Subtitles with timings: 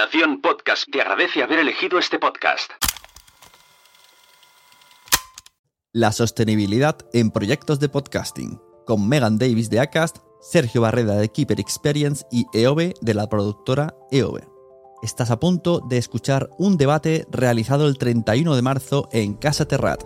[0.00, 2.70] Nación Podcast te agradece haber elegido este podcast.
[5.92, 11.60] La sostenibilidad en proyectos de podcasting, con Megan Davis de Acast, Sergio Barreda de Keeper
[11.60, 14.40] Experience y EOB de la productora EOB.
[15.02, 20.02] Estás a punto de escuchar un debate realizado el 31 de marzo en Casa Terrat.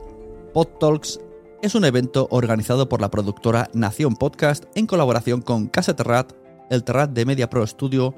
[0.52, 1.20] Pod Talks
[1.62, 6.32] es un evento organizado por la productora Nación Podcast en colaboración con Casa Terrat,
[6.68, 8.12] el Terrat de Media Pro Studio,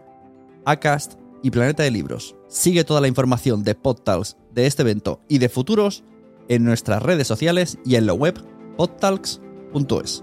[0.64, 2.34] Acast y Planeta de Libros.
[2.48, 6.04] Sigue toda la información de PodTalks de este evento y de futuros
[6.48, 8.40] en nuestras redes sociales y en la web
[8.76, 10.22] podtalks.es.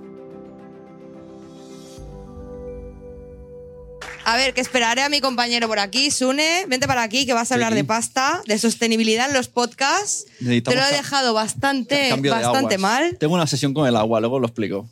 [4.26, 6.09] A ver, que esperaré a mi compañero por aquí.
[6.09, 10.26] Sune, vente para aquí, que vas a hablar de pasta, de sostenibilidad en los podcasts.
[10.40, 13.18] Te lo he dejado bastante, bastante mal.
[13.18, 14.88] Tengo una sesión con el agua, luego lo explico.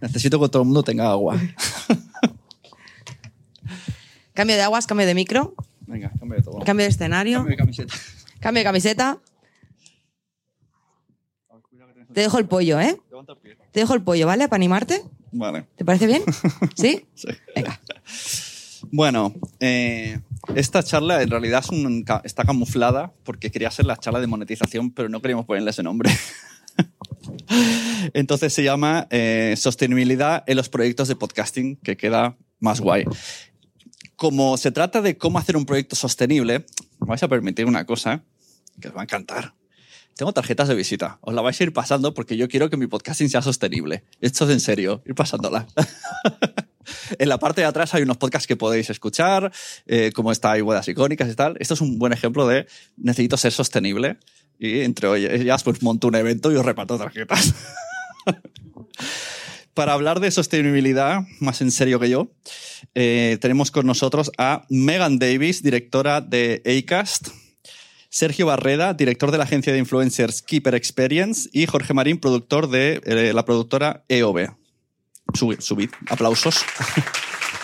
[0.00, 1.38] Necesito que todo el mundo tenga agua.
[4.40, 5.54] cambio de aguas, cambio de micro.
[5.86, 6.58] Venga, cambio de todo.
[6.60, 7.38] Cambio de escenario.
[7.38, 7.94] Cambio de camiseta.
[8.40, 9.18] Cambio de camiseta.
[12.14, 12.98] Te dejo el pollo, ¿eh?
[13.72, 14.48] Te dejo el pollo, ¿vale?
[14.48, 15.02] Para animarte.
[15.30, 15.66] Vale.
[15.76, 16.22] ¿Te parece bien?
[16.74, 17.06] ¿Sí?
[17.14, 17.28] Sí.
[17.54, 17.78] Venga.
[18.90, 20.18] Bueno, eh,
[20.56, 24.90] esta charla en realidad es un- está camuflada porque quería ser la charla de monetización,
[24.90, 26.10] pero no queríamos ponerle ese nombre.
[28.14, 33.04] Entonces se llama eh, Sostenibilidad en los proyectos de podcasting, que queda más guay.
[34.20, 36.66] Como se trata de cómo hacer un proyecto sostenible,
[37.00, 38.22] me vais a permitir una cosa
[38.78, 39.54] que os va a encantar.
[40.14, 41.18] Tengo tarjetas de visita.
[41.22, 44.04] Os la vais a ir pasando porque yo quiero que mi podcasting sea sostenible.
[44.20, 45.66] Esto es en serio, ir pasándola.
[47.18, 49.52] en la parte de atrás hay unos podcasts que podéis escuchar,
[49.86, 51.56] eh, como está Bodas Icónicas y tal.
[51.58, 52.66] Esto es un buen ejemplo de
[52.98, 54.18] necesito ser sostenible.
[54.58, 57.54] Y entre ellas, pues monto un evento y os reparto tarjetas.
[59.74, 62.32] Para hablar de sostenibilidad, más en serio que yo,
[62.94, 67.28] eh, tenemos con nosotros a Megan Davis, directora de ACAST,
[68.08, 73.00] Sergio Barreda, director de la agencia de influencers Keeper Experience, y Jorge Marín, productor de
[73.04, 74.48] eh, la productora EOB.
[75.34, 75.90] Subid, subid.
[76.08, 76.56] aplausos.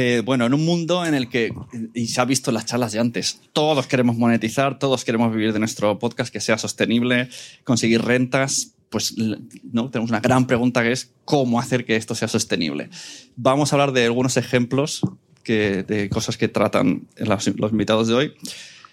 [0.00, 1.52] Eh, bueno, en un mundo en el que,
[1.92, 5.58] y se ha visto las charlas de antes, todos queremos monetizar, todos queremos vivir de
[5.58, 7.28] nuestro podcast que sea sostenible,
[7.64, 9.16] conseguir rentas, pues
[9.64, 12.90] no tenemos una gran pregunta que es cómo hacer que esto sea sostenible.
[13.34, 15.00] Vamos a hablar de algunos ejemplos
[15.42, 18.34] que, de cosas que tratan los, los invitados de hoy.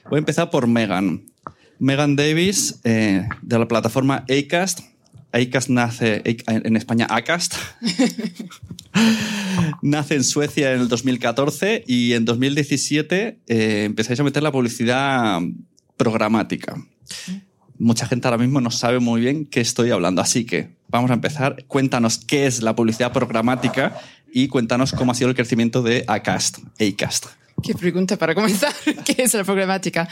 [0.10, 1.24] Voy a empezar por Megan.
[1.78, 4.80] Megan Davis, eh, de la plataforma Acast.
[5.36, 7.56] Acast nace en España Acast.
[9.82, 15.42] nace en Suecia en el 2014 y en 2017 eh, empezáis a meter la publicidad
[15.98, 16.82] programática.
[17.78, 21.16] Mucha gente ahora mismo no sabe muy bien qué estoy hablando, así que vamos a
[21.16, 21.66] empezar.
[21.68, 24.00] Cuéntanos qué es la publicidad programática
[24.32, 27.26] y cuéntanos cómo ha sido el crecimiento de Acast, Acast.
[27.64, 28.74] Qué pregunta para comenzar.
[29.06, 30.08] ¿Qué es la programática?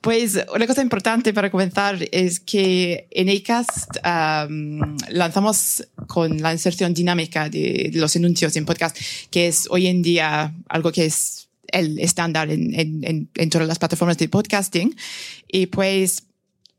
[0.00, 6.94] Pues una cosa importante para comenzar es que en Acast um, lanzamos con la inserción
[6.94, 8.96] dinámica de, de, los anuncios en podcast,
[9.30, 13.78] que es hoy en día algo que es el estándar en, en, en todas las
[13.78, 14.94] plataformas de podcasting.
[15.48, 16.24] Y pues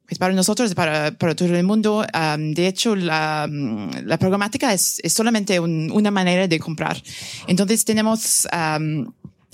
[0.05, 4.99] pues para nosotros, para, para todo el mundo, um, de hecho, la, la programática es,
[5.01, 7.01] es solamente un, una manera de comprar.
[7.47, 9.11] Entonces tenemos um,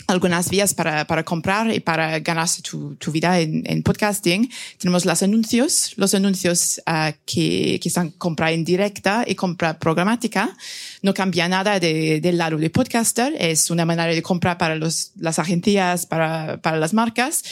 [0.10, 4.50] algunas vías para, para comprar y para ganarse tu, tu vida en, en, podcasting.
[4.78, 10.56] Tenemos los anuncios, los anuncios uh, que, que están compra indirecta y compra programática.
[11.02, 13.36] No cambia nada de, del lado de podcaster.
[13.40, 17.44] Es una manera de comprar para los, las agencias, para, para las marcas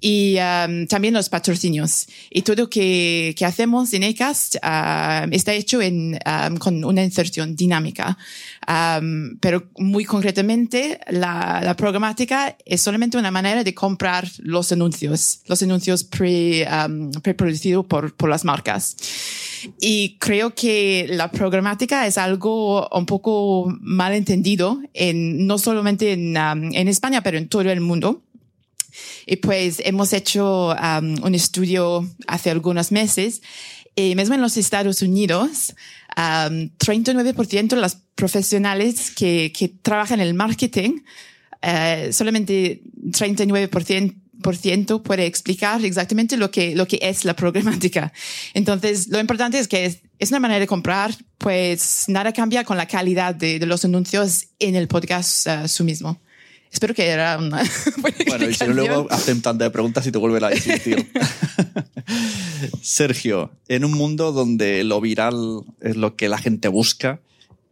[0.00, 2.08] y um, también los patrocinios.
[2.30, 7.54] Y todo que, que hacemos en Acast uh, está hecho en, um, con una inserción
[7.54, 8.16] dinámica.
[8.68, 15.40] Um, pero muy concretamente, la, la, programática es solamente una manera de comprar los anuncios,
[15.46, 16.68] los anuncios pre,
[17.22, 18.96] preproducidos por, por las marcas.
[19.80, 26.36] Y creo que la programática es algo un poco mal entendido, en, no solamente en,
[26.36, 28.22] en España, pero en todo el mundo.
[29.26, 33.40] Y pues hemos hecho um, un estudio hace algunos meses
[33.96, 35.74] y mismo en los Estados Unidos,
[36.16, 41.00] um, 39% de los profesionales que, que trabajan en el marketing,
[41.62, 48.12] uh, solamente 39% por ciento puede explicar exactamente lo que, lo que es la programática.
[48.54, 52.76] Entonces, lo importante es que es, es una manera de comprar, pues nada cambia con
[52.76, 56.20] la calidad de, de los anuncios en el podcast uh, su mismo.
[56.72, 57.62] Espero que era una
[58.26, 61.10] Bueno, y si no, luego hacen tantas preguntas y te vuelven a decir,
[62.82, 67.20] Sergio, en un mundo donde lo viral es lo que la gente busca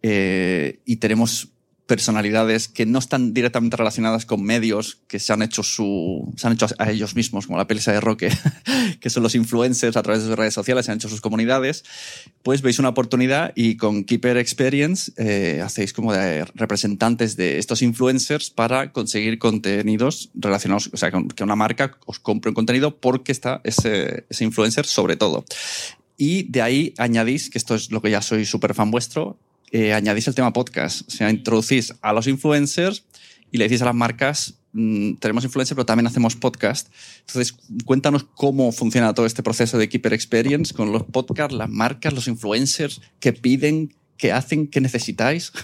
[0.02, 1.48] eh, y tenemos
[1.88, 6.52] personalidades que no están directamente relacionadas con medios que se han hecho su se han
[6.52, 8.30] hecho a ellos mismos como la pelea de Roque
[9.00, 11.84] que son los influencers a través de sus redes sociales se han hecho sus comunidades
[12.42, 16.12] pues veis una oportunidad y con Keeper Experience eh, hacéis como
[16.54, 22.50] representantes de estos influencers para conseguir contenidos relacionados o sea que una marca os compre
[22.50, 25.44] un contenido porque está ese, ese influencer sobre todo.
[26.16, 29.38] Y de ahí añadís, que esto es lo que ya soy súper fan vuestro,
[29.70, 31.06] eh, añadís el tema podcast.
[31.08, 33.04] O sea, introducís a los influencers
[33.50, 36.92] y le decís a las marcas, mm, tenemos influencers, pero también hacemos podcast.
[37.26, 42.12] Entonces, cuéntanos cómo funciona todo este proceso de Keeper Experience con los podcasts, las marcas,
[42.12, 45.52] los influencers, qué piden, qué hacen, qué necesitáis.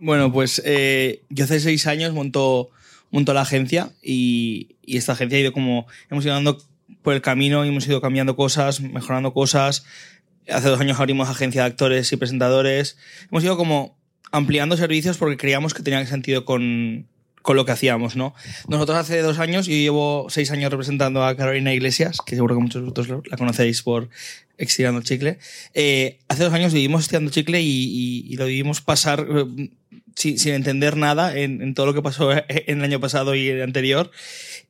[0.00, 2.70] Bueno, pues eh, yo hace seis años monto,
[3.10, 6.62] monto la agencia y, esta agencia ha ido como, hemos ido dando
[7.02, 9.84] por el camino y hemos ido cambiando cosas, mejorando cosas,
[10.48, 12.96] Hace dos años abrimos agencia de actores y presentadores.
[13.30, 13.98] Hemos ido como
[14.32, 17.06] ampliando servicios porque creíamos que tenía sentido con,
[17.42, 18.34] con lo que hacíamos, ¿no?
[18.68, 22.62] Nosotros hace dos años, yo llevo seis años representando a Carolina Iglesias, que seguro que
[22.62, 24.08] muchos de vosotros la conocéis por
[24.58, 25.38] Estirando Chicle.
[25.74, 29.70] Eh, hace dos años vivimos Estirando Chicle y, y, lo vivimos pasar eh,
[30.14, 33.48] sin, sin, entender nada en, en, todo lo que pasó en el año pasado y
[33.48, 34.10] el anterior.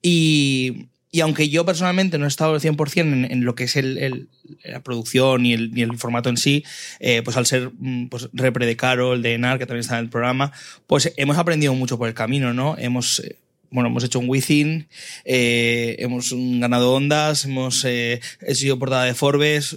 [0.03, 0.89] Y,
[1.19, 4.29] y aunque yo personalmente no he estado al 100% en, en lo que es el,
[4.63, 6.65] la producción y el, formato en sí,
[7.01, 10.05] eh, pues al ser mm, pues, repre de Carol, de Enar, que también está en
[10.05, 10.53] el programa,
[10.87, 12.77] pues hemos aprendido mucho por el camino, ¿no?
[12.79, 13.37] Hemos, eh,
[13.73, 14.87] bueno, hemos hecho un Within,
[15.25, 18.21] eh, hemos ganado ondas, hemos eh,
[18.53, 19.77] sido portada de Forbes,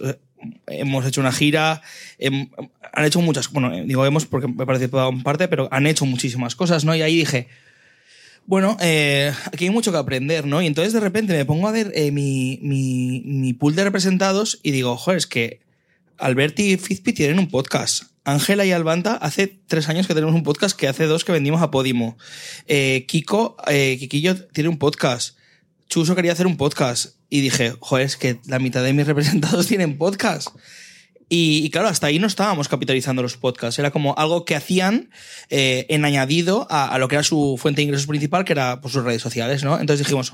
[0.68, 1.82] hemos hecho una gira,
[2.94, 6.06] han hecho muchas, bueno, digo hemos porque me parece toda en parte, pero han hecho
[6.06, 6.94] muchísimas cosas, ¿no?
[6.94, 7.48] Y ahí dije,
[8.46, 10.62] bueno, eh, aquí hay mucho que aprender, ¿no?
[10.62, 14.60] Y entonces de repente me pongo a ver eh, mi, mi, mi, pool de representados
[14.64, 15.62] y digo, joder, es que
[16.18, 18.04] Alberti y Fizpi tienen un podcast.
[18.24, 21.62] Ángela y Albanta, hace tres años que tenemos un podcast que hace dos que vendimos
[21.62, 22.18] a Podimo.
[22.68, 25.38] Eh, Kiko, eh, Kikillo tiene un podcast.
[25.90, 27.16] Chuso quería hacer un podcast.
[27.30, 30.50] Y dije, joder, es que la mitad de mis representados tienen podcast.
[31.33, 33.80] Y, y, claro, hasta ahí no estábamos capitalizando los podcasts.
[33.80, 35.10] Era como algo que hacían
[35.50, 38.81] eh, en añadido a, a, lo que era su fuente de ingresos principal, que era
[38.81, 39.80] pues, sus redes sociales, ¿no?
[39.80, 40.33] Entonces dijimos,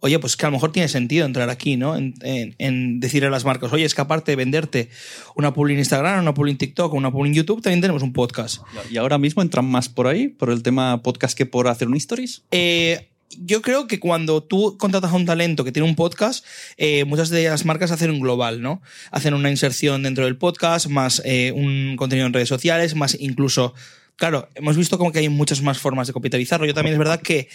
[0.00, 1.96] oye, pues que a lo mejor tiene sentido entrar aquí, ¿no?
[1.96, 4.90] En, en, en decirle a las marcas, oye, es que aparte de venderte
[5.34, 8.12] una pool en Instagram, una pool en TikTok, una pool en YouTube, también tenemos un
[8.12, 8.60] podcast.
[8.90, 11.96] ¿Y ahora mismo entran más por ahí, por el tema podcast que por hacer un
[11.96, 12.42] stories?
[12.50, 16.44] Eh, yo creo que cuando tú contratas a un talento que tiene un podcast,
[16.76, 18.80] eh, muchas de las marcas hacen un global, ¿no?
[19.10, 23.74] Hacen una inserción dentro del podcast, más eh, un contenido en redes sociales, más incluso
[24.16, 26.66] claro, hemos visto como que hay muchas más formas de capitalizarlo.
[26.66, 27.48] Yo también es verdad que,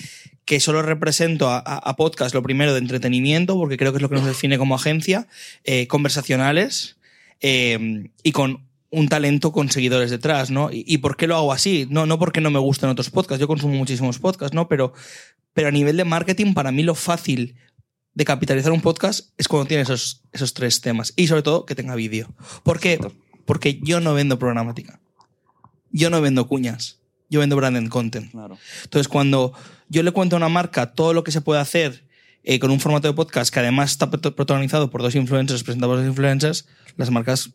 [0.45, 4.15] que solo represento a, podcast lo primero de entretenimiento, porque creo que es lo que
[4.15, 5.27] nos define como agencia,
[5.65, 6.95] eh, conversacionales
[7.41, 10.71] y con un talento con seguidores detrás, ¿no?
[10.71, 11.87] ¿Y, ¿Y, por qué lo hago así?
[11.89, 14.67] No, no porque no me gustan otros podcasts, yo consumo muchísimos podcasts, ¿no?
[14.67, 14.93] Pero,
[15.53, 17.55] pero a nivel de marketing, para mí lo fácil
[18.13, 21.13] de capitalizar un podcast es cuando tiene esos, esos tres temas.
[21.15, 22.33] Y sobre todo que tenga vídeo.
[22.63, 22.99] ¿Por qué?
[23.45, 24.99] Porque yo no vendo programática
[25.93, 26.99] yo no vendo cuñas,
[27.29, 28.31] yo vendo branded content.
[28.31, 28.57] Claro.
[28.83, 29.53] Entonces, cuando
[29.87, 32.03] yo le cuento a una marca todo lo que se puede hacer
[32.43, 35.99] eh, con un formato de podcast que además está protagonizado por dos influencers, presentados por
[35.99, 36.67] dos influencers,
[36.97, 37.51] las marcas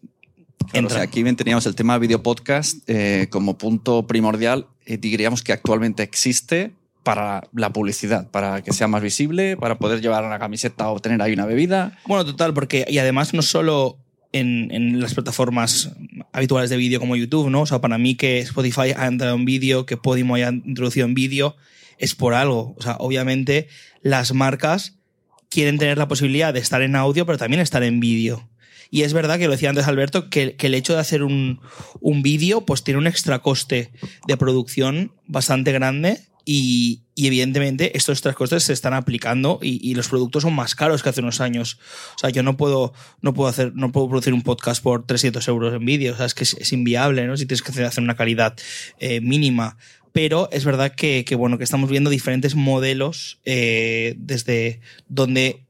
[0.71, 4.67] Claro, o sea, aquí teníamos el tema de video podcast eh, como punto primordial.
[4.87, 6.73] Eh, diríamos que actualmente existe
[7.03, 11.23] para la publicidad, para que sea más visible, para poder llevar una camiseta o tener
[11.23, 11.99] ahí una bebida.
[12.07, 13.97] Bueno, total, porque y además no solo
[14.33, 15.93] en, en, las plataformas
[16.33, 17.63] habituales de vídeo como YouTube, ¿no?
[17.63, 21.15] O sea, para mí que Spotify ha entrado en vídeo, que Podimo haya introducido en
[21.15, 21.57] vídeo,
[21.97, 22.75] es por algo.
[22.77, 23.69] O sea, obviamente
[24.03, 24.99] las marcas
[25.49, 28.49] quieren tener la posibilidad de estar en audio, pero también estar en vídeo.
[28.91, 31.61] Y es verdad que lo decía antes Alberto, que, que el hecho de hacer un,
[32.01, 33.93] un vídeo, pues tiene un extra coste
[34.27, 39.95] de producción bastante grande y, y, evidentemente estos tres costes se están aplicando y, y,
[39.95, 41.79] los productos son más caros que hace unos años.
[42.17, 45.47] O sea, yo no puedo, no puedo hacer, no puedo producir un podcast por 300
[45.49, 46.15] euros en vídeo.
[46.15, 47.37] O sea, es que es, inviable, ¿no?
[47.37, 48.57] Si tienes que hacer una calidad
[48.99, 49.77] eh, mínima.
[50.15, 55.68] Pero es verdad que, que, bueno, que estamos viendo diferentes modelos eh, desde donde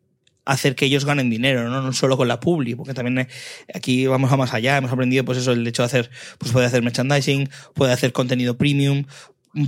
[0.49, 1.83] hacer que ellos ganen dinero, ¿no?
[1.83, 3.29] No solo con la publi, porque también eh,
[3.75, 6.67] aquí vamos a más allá, hemos aprendido pues eso, el hecho de hacer, pues puede
[6.67, 9.05] hacer merchandising, puede hacer contenido premium,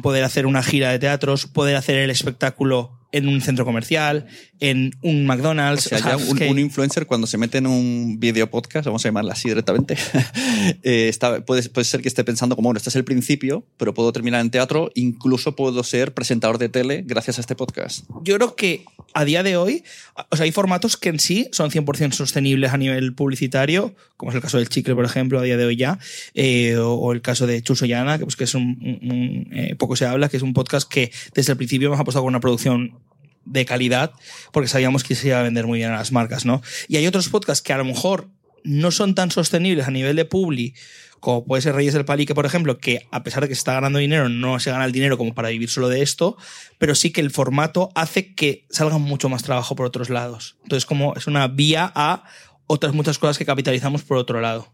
[0.02, 4.26] poder hacer una gira de teatros, poder hacer el espectáculo en un centro comercial,
[4.60, 5.86] en un McDonald's.
[5.86, 9.48] O sea, un, influencer cuando se mete en un video podcast, vamos a llamarla así
[9.48, 9.96] directamente,
[10.82, 13.94] eh, está, puede, puede, ser que esté pensando como, bueno, este es el principio, pero
[13.94, 18.04] puedo terminar en teatro, incluso puedo ser presentador de tele gracias a este podcast.
[18.22, 19.84] Yo creo que a día de hoy,
[20.30, 24.36] o sea, hay formatos que en sí son 100% sostenibles a nivel publicitario, como es
[24.36, 25.98] el caso del chicle, por ejemplo, a día de hoy ya,
[26.34, 30.06] eh, o, el caso de Chuso Yana, que, pues, que es un, eh, poco se
[30.06, 32.99] habla, que es un podcast que desde el principio hemos apostado con una producción
[33.44, 34.12] de calidad
[34.52, 36.62] porque sabíamos que se iba a vender muy bien a las marcas, ¿no?
[36.88, 38.28] Y hay otros podcasts que a lo mejor
[38.64, 40.74] no son tan sostenibles a nivel de publi
[41.20, 43.74] como puede ser Reyes del Palique, por ejemplo, que a pesar de que se está
[43.74, 46.36] ganando dinero, no se gana el dinero como para vivir solo de esto,
[46.78, 50.56] pero sí que el formato hace que salga mucho más trabajo por otros lados.
[50.62, 52.24] Entonces, como es una vía a
[52.66, 54.72] otras muchas cosas que capitalizamos por otro lado.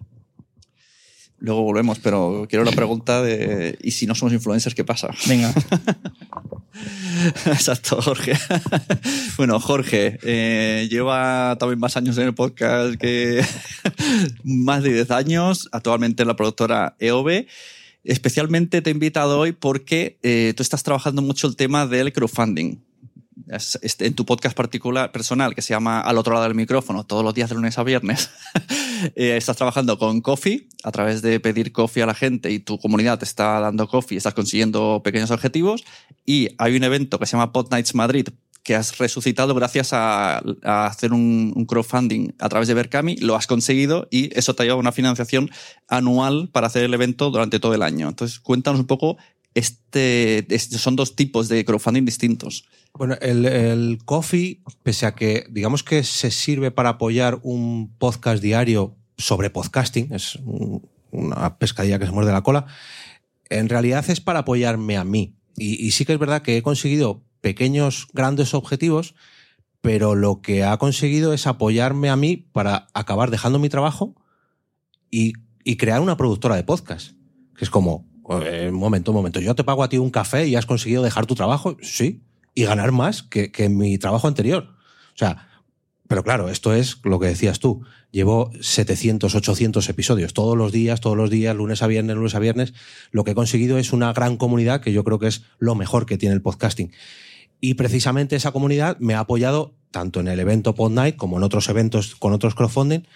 [1.47, 5.11] Luego volvemos, pero quiero la pregunta de ¿y si no somos influencers, qué pasa?
[5.29, 5.55] Venga.
[7.47, 8.33] Exacto, Jorge.
[9.37, 13.45] bueno, Jorge eh, lleva también más años en el podcast que
[14.43, 17.47] más de 10 años, actualmente en la productora EOB.
[18.03, 22.79] Especialmente te he invitado hoy porque eh, tú estás trabajando mucho el tema del crowdfunding
[24.01, 27.35] en tu podcast particular, personal, que se llama Al otro lado del micrófono, todos los
[27.35, 28.31] días de lunes a viernes,
[29.15, 32.79] eh, estás trabajando con Coffee a través de pedir coffee a la gente y tu
[32.79, 35.85] comunidad te está dando coffee, estás consiguiendo pequeños objetivos.
[36.25, 38.29] Y hay un evento que se llama Pod Nights Madrid
[38.67, 43.47] que has resucitado gracias a, hacer un, un, crowdfunding a través de Berkami, lo has
[43.47, 45.51] conseguido y eso te ha llevado una financiación
[45.87, 48.09] anual para hacer el evento durante todo el año.
[48.09, 49.19] Entonces, cuéntanos un poco
[49.57, 52.67] este, son dos tipos de crowdfunding distintos.
[52.93, 58.97] Bueno, el, coffee, pese a que digamos que se sirve para apoyar un podcast diario
[59.17, 60.39] sobre podcasting, es
[61.11, 62.67] una pescadilla que se muerde la cola,
[63.49, 65.35] en realidad es para apoyarme a mí.
[65.57, 69.15] Y, sí que es verdad que he conseguido pequeños, grandes objetivos,
[69.81, 74.15] pero lo que ha conseguido es apoyarme a mí para acabar dejando mi trabajo
[75.11, 75.33] y,
[75.65, 77.13] y crear una productora de podcast.
[77.57, 79.41] Que es como, un momento, un momento.
[79.41, 82.23] Yo te pago a ti un café y has conseguido dejar tu trabajo, sí,
[82.55, 84.69] y ganar más que, que mi trabajo anterior.
[85.15, 85.49] O sea,
[86.09, 87.83] pero claro, esto es lo que decías tú.
[88.11, 92.39] Llevo 700, 800 episodios todos los días, todos los días, lunes a viernes, lunes a
[92.39, 92.75] viernes.
[93.11, 96.07] Lo que he conseguido es una gran comunidad que yo creo que es lo mejor
[96.07, 96.93] que tiene el podcasting.
[97.61, 101.43] Y precisamente esa comunidad me ha apoyado tanto en el evento Pod Night como en
[101.43, 103.07] otros eventos con otros crowdfunding.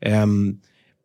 [0.00, 0.60] Em,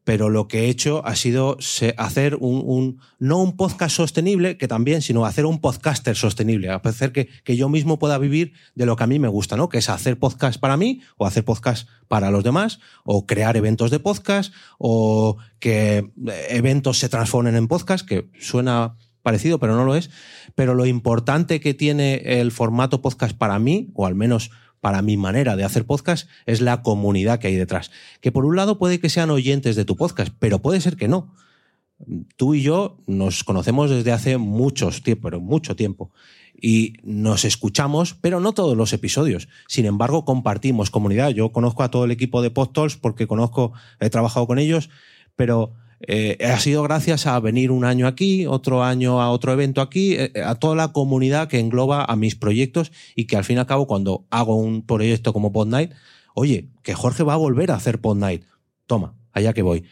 [0.06, 1.58] pero lo que he hecho ha sido
[1.98, 7.28] hacer un, no un podcast sostenible, que también, sino hacer un podcaster sostenible, hacer que,
[7.44, 9.68] que yo mismo pueda vivir de lo que a mí me gusta, ¿no?
[9.68, 13.90] Que es hacer podcast para mí, o hacer podcast para los demás, o crear eventos
[13.90, 16.12] de podcast, o que
[16.50, 20.12] eventos se transformen en podcast, que suena parecido, pero no lo es.
[20.54, 24.52] Pero lo importante que tiene el formato podcast para mí, o al menos
[24.86, 27.90] para mi manera de hacer podcast es la comunidad que hay detrás.
[28.22, 31.08] Que por un lado puede que sean oyentes de tu podcast, pero puede ser que
[31.08, 31.34] no.
[32.38, 36.12] Tú y yo nos conocemos desde hace muchos tiempo, pero mucho tiempo.
[36.54, 39.48] Y nos escuchamos, pero no todos los episodios.
[39.68, 41.32] Sin embargo, compartimos comunidad.
[41.32, 44.92] Yo conozco a todo el equipo de Podtalks porque conozco, he trabajado con ellos,
[45.36, 49.82] pero eh, ha sido gracias a venir un año aquí, otro año a otro evento
[49.82, 53.58] aquí, eh, a toda la comunidad que engloba a mis proyectos y que al fin
[53.58, 55.92] y al cabo cuando hago un proyecto como Pod Night,
[56.34, 58.44] oye, que Jorge va a volver a hacer Pod Night.
[58.86, 59.86] Toma, allá que voy.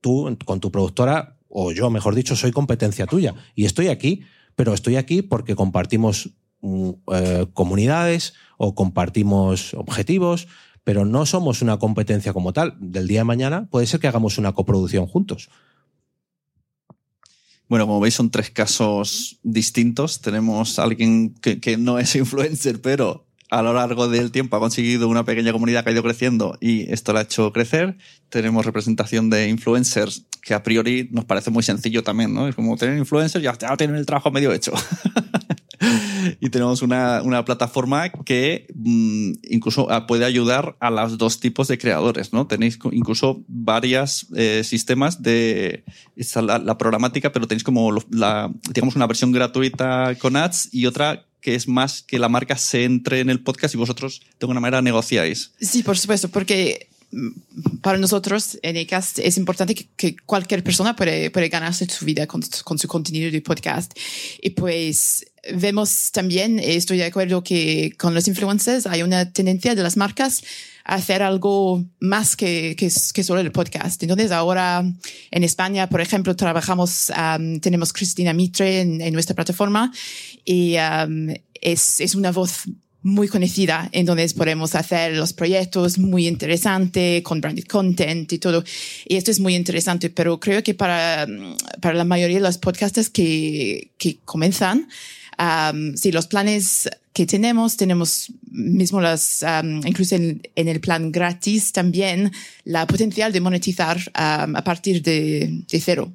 [0.00, 4.22] Tú con tu productora, o yo mejor dicho, soy competencia tuya y estoy aquí,
[4.54, 10.48] pero estoy aquí porque compartimos mm, eh, comunidades o compartimos objetivos,
[10.86, 12.76] pero no somos una competencia como tal.
[12.78, 15.48] Del día de mañana puede ser que hagamos una coproducción juntos.
[17.68, 20.20] Bueno, como veis son tres casos distintos.
[20.20, 25.24] Tenemos alguien que, no es influencer, pero a lo largo del tiempo ha conseguido una
[25.24, 27.98] pequeña comunidad que ha ido creciendo y esto la ha hecho crecer.
[28.28, 32.46] Tenemos representación de influencers que a priori nos parece muy sencillo también, ¿no?
[32.46, 34.72] Es como tener influencers, ya, ya tienen el trabajo medio hecho.
[36.40, 41.68] y tenemos una, una plataforma que mm, incluso ah, puede ayudar a los dos tipos
[41.68, 42.46] de creadores, ¿no?
[42.46, 45.84] Tenéis incluso varios eh, sistemas de
[46.34, 48.52] la, programática, pero tenéis como la,
[48.94, 53.20] una versión gratuita con ads y otra que es más que la marca se entre
[53.20, 55.52] en el podcast y vosotros de alguna manera negociáis.
[55.60, 61.30] Sí, por supuesto, porque mm, para nosotros en ECAST es importante que, cualquier persona puede,
[61.30, 63.92] puede ganarse su vida con, con, su contenido de podcast.
[64.42, 65.24] Y pues
[65.54, 70.42] vemos también, estoy de acuerdo que con los influencers hay una tendencia de las marcas
[70.84, 74.02] a hacer algo más que, que, que solo el podcast.
[74.02, 74.84] Entonces ahora
[75.30, 77.12] en España, por ejemplo, trabajamos,
[77.60, 79.92] tenemos Cristina Mitre en, nuestra plataforma
[80.44, 80.76] y
[81.60, 82.64] es, es una voz
[83.06, 88.64] muy conocida, entonces podemos hacer los proyectos muy interesantes con branded content y todo.
[89.06, 91.24] Y esto es muy interesante, pero creo que para,
[91.80, 94.88] para la mayoría de los podcasters que, que comienzan,
[95.38, 101.72] um, si los planes que tenemos, tenemos mismo las, um, incluso en, el plan gratis
[101.72, 102.30] también,
[102.64, 106.12] la potencial de monetizar um, a partir de, de cero.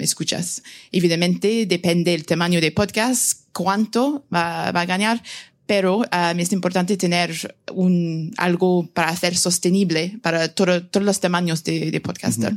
[0.00, 0.62] Escuchas.
[0.90, 5.22] Evidentemente depende del tamaño de podcast, cuánto va, va a ganar,
[5.66, 11.92] pero um, es importante tener un, algo para hacer sostenible para todos los tamaños de,
[11.92, 12.54] de podcaster.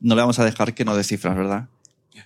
[0.00, 1.68] No le vamos a dejar que no dé cifras, ¿verdad?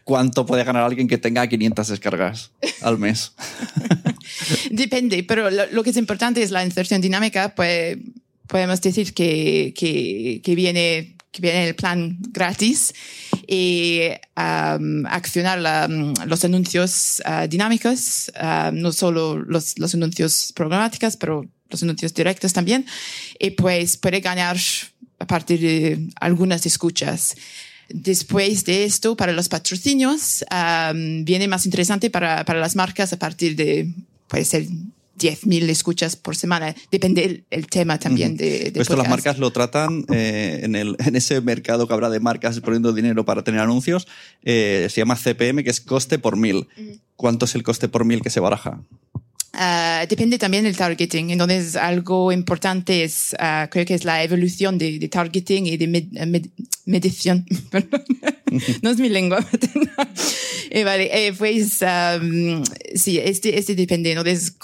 [0.05, 3.33] ¿Cuánto puede ganar alguien que tenga 500 descargas al mes?
[4.71, 7.99] Depende, pero lo, que es importante es la inserción dinámica, pues
[8.47, 12.93] podemos decir que, que, que viene que viene el plan gratis
[13.49, 14.03] y
[14.37, 15.89] um, accionar la,
[16.27, 22.53] los anuncios uh, dinámicos, uh, no solo los, los anuncios programáticos, pero los anuncios directos
[22.53, 22.85] también,
[23.39, 24.59] y pues puede ganar
[25.19, 27.35] a partir de algunas escuchas.
[27.89, 33.19] Después de esto, para los patrocinios, um, viene más interesante para, para las marcas a
[33.19, 33.93] partir de,
[34.29, 34.67] puede ser
[35.19, 36.75] 10.000 escuchas por semana.
[36.91, 41.17] Depende el, tema también de, de Esto las marcas lo tratan eh, en, el, en,
[41.17, 44.09] ese mercado que habrá de marcas poniendo dinero para tener anuncios.
[44.43, 46.69] Eh, se llama CPM, que es coste por mil.
[47.17, 48.81] ¿Cuánto es el coste por mil que se baraja?
[49.55, 51.31] Uh, depende también del targeting.
[51.31, 55.89] Entonces, algo importante es, uh, creo que es la evolución de, de targeting y de
[55.89, 56.47] med, med,
[56.87, 57.45] medición.
[58.83, 59.47] no es mi lengua.
[60.71, 64.13] eh, vale, eh, pues, um, sí, este, este depende.
[64.13, 64.55] Entonces,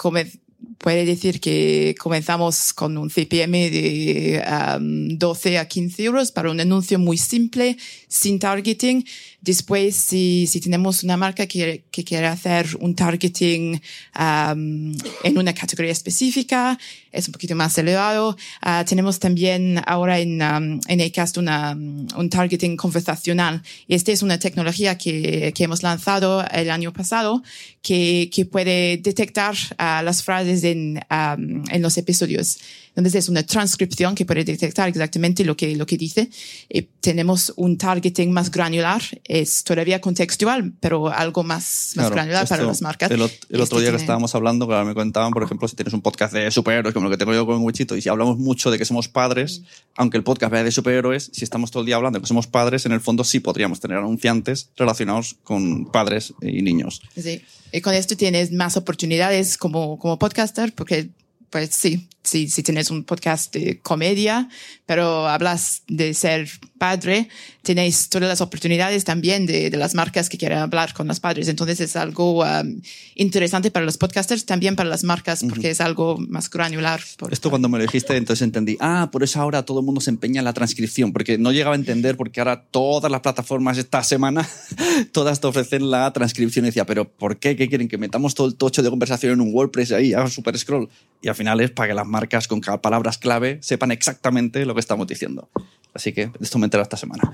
[0.79, 4.43] puede decir que comenzamos con un CPM de
[4.75, 7.77] um, 12 a 15 euros para un anuncio muy simple,
[8.07, 9.05] sin targeting.
[9.41, 13.81] Después, si, si tenemos una marca que, que quiere hacer un targeting
[14.15, 16.77] en una categoría específica,
[17.11, 18.37] es un poquito más elevado.
[18.65, 23.61] Uh, tenemos también ahora en, um, en Acast una, un targeting conversacional.
[23.87, 27.43] Y esta es una tecnología que, que hemos lanzado el año pasado
[27.81, 32.59] que, que puede detectar uh, las frases en, um, en los episodios.
[32.95, 36.29] Entonces es una transcripción que puede detectar exactamente lo que, lo que dice.
[36.67, 42.63] Y tenemos un targeting más granular, es todavía contextual, pero algo más, más granular para
[42.63, 43.09] las marcas.
[43.09, 46.33] El, otro día que estábamos hablando, claro, me contaban, por ejemplo, si tienes un podcast
[46.33, 48.83] de superhéroes, como lo que tengo yo con Wichito, y si hablamos mucho de que
[48.83, 49.61] somos padres,
[49.95, 52.45] aunque el podcast vea de superhéroes, si estamos todo el día hablando de que somos
[52.45, 57.01] padres, en el fondo sí podríamos tener anunciantes relacionados con padres y niños.
[57.15, 57.41] Sí.
[57.71, 61.07] Y con esto tienes más oportunidades como, como podcaster, porque
[61.49, 64.47] pues sí, si, si un podcast de comedia,
[64.85, 67.27] pero hablas de ser padre,
[67.61, 71.47] tenéis todas las oportunidades también de, de las marcas que quieren hablar con los padres.
[71.47, 72.81] Entonces es algo um,
[73.15, 77.01] interesante para los podcasters, también para las marcas, porque es algo más granular.
[77.29, 80.09] Esto cuando me lo dijiste, entonces entendí, ah, por eso ahora todo el mundo se
[80.09, 84.03] empeña en la transcripción, porque no llegaba a entender porque ahora todas las plataformas esta
[84.03, 84.47] semana,
[85.11, 86.65] todas te ofrecen la transcripción.
[86.65, 87.55] Y decía, pero ¿por qué?
[87.55, 87.87] ¿Qué quieren?
[87.87, 90.89] Que metamos todo el tocho de conversación en un WordPress ahí, hagan super scroll.
[91.21, 94.79] Y al final es para que las marcas con palabras clave sepan exactamente lo que
[94.79, 95.49] estamos diciendo.
[95.93, 97.31] Así que esto me entera esta semana.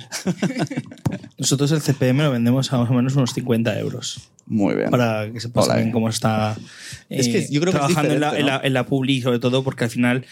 [1.37, 4.29] Nosotros el CPM lo vendemos a más o menos unos 50 euros.
[4.45, 4.89] Muy bien.
[4.89, 6.55] Para que sepas bien cómo está
[7.09, 9.63] es que yo creo trabajando que en, la, en, la, en la publi, sobre todo
[9.63, 10.25] porque al final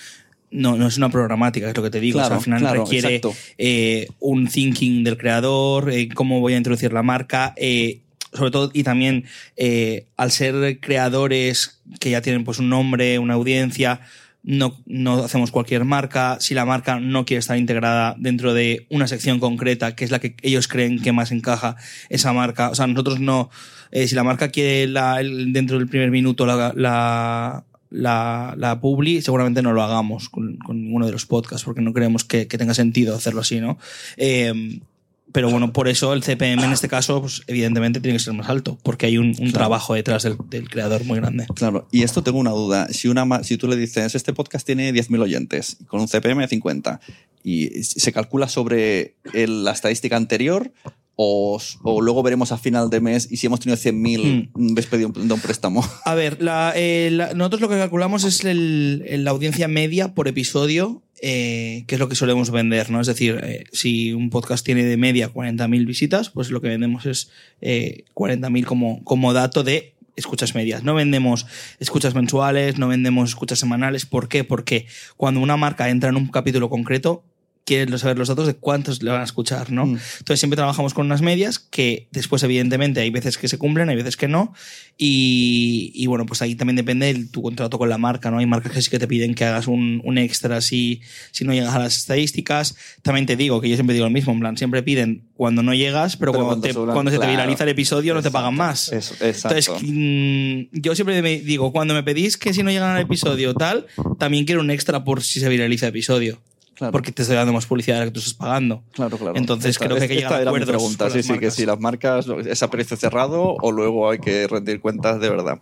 [0.51, 2.19] no, no es una programática, es lo que te digo.
[2.19, 3.21] Claro, o sea, al final claro, requiere
[3.57, 7.99] eh, un thinking del creador, eh, cómo voy a introducir la marca, eh,
[8.33, 9.25] sobre todo y también
[9.57, 14.01] eh, al ser creadores que ya tienen pues un nombre, una audiencia,
[14.43, 16.37] no, no hacemos cualquier marca.
[16.39, 20.19] Si la marca no quiere estar integrada dentro de una sección concreta, que es la
[20.19, 21.77] que ellos creen que más encaja
[22.09, 22.69] esa marca.
[22.69, 23.49] O sea, nosotros no,
[23.91, 29.21] eh, si la marca quiere la, dentro del primer minuto la, la, la, la publi,
[29.21, 32.57] seguramente no lo hagamos con, con ninguno de los podcasts, porque no creemos que, que
[32.57, 33.77] tenga sentido hacerlo así, ¿no?
[34.17, 34.81] Eh,
[35.31, 38.49] pero bueno, por eso el CPM en este caso, pues evidentemente tiene que ser más
[38.49, 41.47] alto, porque hay un, un trabajo detrás del, del creador muy grande.
[41.55, 42.87] Claro, y esto tengo una duda.
[42.89, 46.47] Si, una, si tú le dices, este podcast tiene 10.000 oyentes, con un CPM de
[46.49, 46.99] 50,
[47.43, 50.71] y se calcula sobre el- la estadística anterior,
[51.15, 55.09] o, o luego veremos a final de mes, y si hemos tenido 100.000, ves pedido
[55.15, 55.85] un, de un préstamo.
[56.05, 60.13] A ver, la, eh, la- nosotros lo que calculamos es el- el- la audiencia media
[60.15, 62.99] por episodio, eh, que es lo que solemos vender, ¿no?
[62.99, 67.05] Es decir, eh, si un podcast tiene de media 40.000 visitas, pues lo que vendemos
[67.05, 67.29] es
[67.61, 70.83] eh, 40.000 como, como dato de escuchas medias.
[70.83, 71.45] No vendemos
[71.79, 74.05] escuchas mensuales, no vendemos escuchas semanales.
[74.05, 74.43] ¿Por qué?
[74.43, 74.85] Porque
[75.17, 77.23] cuando una marca entra en un capítulo concreto,
[77.65, 79.85] quieren saber los datos de cuántos le van a escuchar, ¿no?
[79.85, 79.97] Mm.
[80.19, 83.95] Entonces siempre trabajamos con unas medias que después, evidentemente, hay veces que se cumplen, hay
[83.95, 84.53] veces que no.
[84.97, 88.37] Y, y bueno, pues ahí también depende de tu contrato con la marca, ¿no?
[88.39, 91.53] Hay marcas que sí que te piden que hagas un, un extra si, si no
[91.53, 92.75] llegas a las estadísticas.
[93.01, 95.73] También te digo que yo siempre digo lo mismo, en plan, siempre piden cuando no
[95.73, 97.31] llegas, pero, Pero cuando, cuando te- cuando se te claro.
[97.33, 98.91] viraliza el episodio no te pagan más.
[98.91, 99.57] Eso, exacto.
[99.57, 103.53] Entonces, mm, yo siempre me digo, cuando me pedís que si no llegan al episodio
[103.53, 103.87] tal,
[104.19, 106.41] también quiero un extra por si se viraliza el episodio.
[106.75, 106.91] Claro.
[106.91, 108.83] Porque te estoy dando más publicidad de la que tú estás pagando.
[108.93, 109.37] Claro, claro.
[109.37, 111.25] Entonces, creo que hay que llegar esta a era mi acuerdos pregunta, con sí, las
[111.27, 115.19] sí, que si las marcas es a precio cerrado o luego hay que rendir cuentas
[115.19, 115.59] de verdad.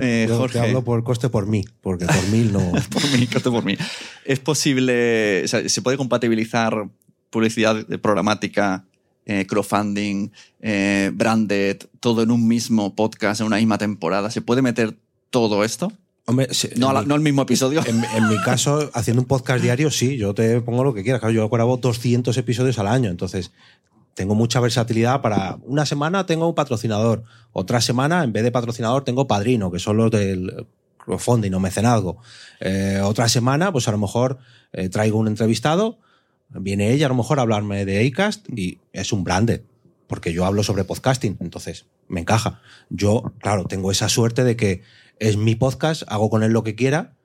[0.00, 2.60] Eh, Yo Jorge, te hablo por coste por mí, porque por mil no.
[2.90, 3.76] por mí, coste por mí.
[4.24, 6.88] ¿Es posible, o sea, se puede compatibilizar
[7.30, 8.84] publicidad programática,
[9.26, 14.30] eh, crowdfunding, eh, branded, todo en un mismo podcast, en una misma temporada?
[14.30, 14.96] ¿Se puede meter
[15.30, 15.92] todo esto?
[16.28, 17.82] Hombre, No, en la- mi- no el mismo episodio.
[17.86, 21.20] En, en mi caso, haciendo un podcast diario, sí, yo te pongo lo que quieras.
[21.20, 23.50] Claro, yo grabo 200 episodios al año, entonces
[24.14, 29.04] tengo mucha versatilidad para una semana tengo un patrocinador, otra semana en vez de patrocinador
[29.04, 30.66] tengo padrino, que son los del
[30.98, 32.18] crowdfunding o mecenazgo.
[32.60, 34.38] Eh, otra semana, pues a lo mejor
[34.72, 35.98] eh, traigo un entrevistado,
[36.50, 39.62] viene ella a lo mejor a hablarme de Acast y es un branded,
[40.08, 42.60] porque yo hablo sobre podcasting, entonces me encaja.
[42.90, 44.82] Yo, claro, tengo esa suerte de que
[45.20, 47.16] es mi podcast, hago con él lo que quiera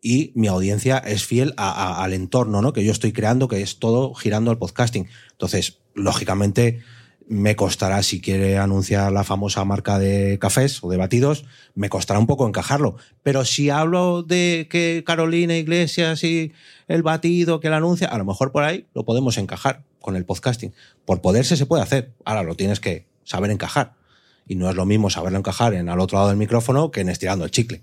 [0.00, 2.72] y mi audiencia es fiel al entorno ¿no?
[2.72, 5.08] que yo estoy creando, que es todo girando al podcasting.
[5.32, 6.82] Entonces, lógicamente,
[7.26, 12.18] me costará, si quiere anunciar la famosa marca de cafés o de batidos, me costará
[12.18, 12.96] un poco encajarlo.
[13.22, 16.52] Pero si hablo de que Carolina Iglesias y
[16.86, 20.26] el batido que la anuncia, a lo mejor por ahí lo podemos encajar con el
[20.26, 20.74] podcasting.
[21.06, 22.12] Por poderse se puede hacer.
[22.26, 23.94] Ahora lo tienes que saber encajar.
[24.46, 27.08] Y no es lo mismo saberlo encajar en al otro lado del micrófono que en
[27.08, 27.82] estirando el chicle.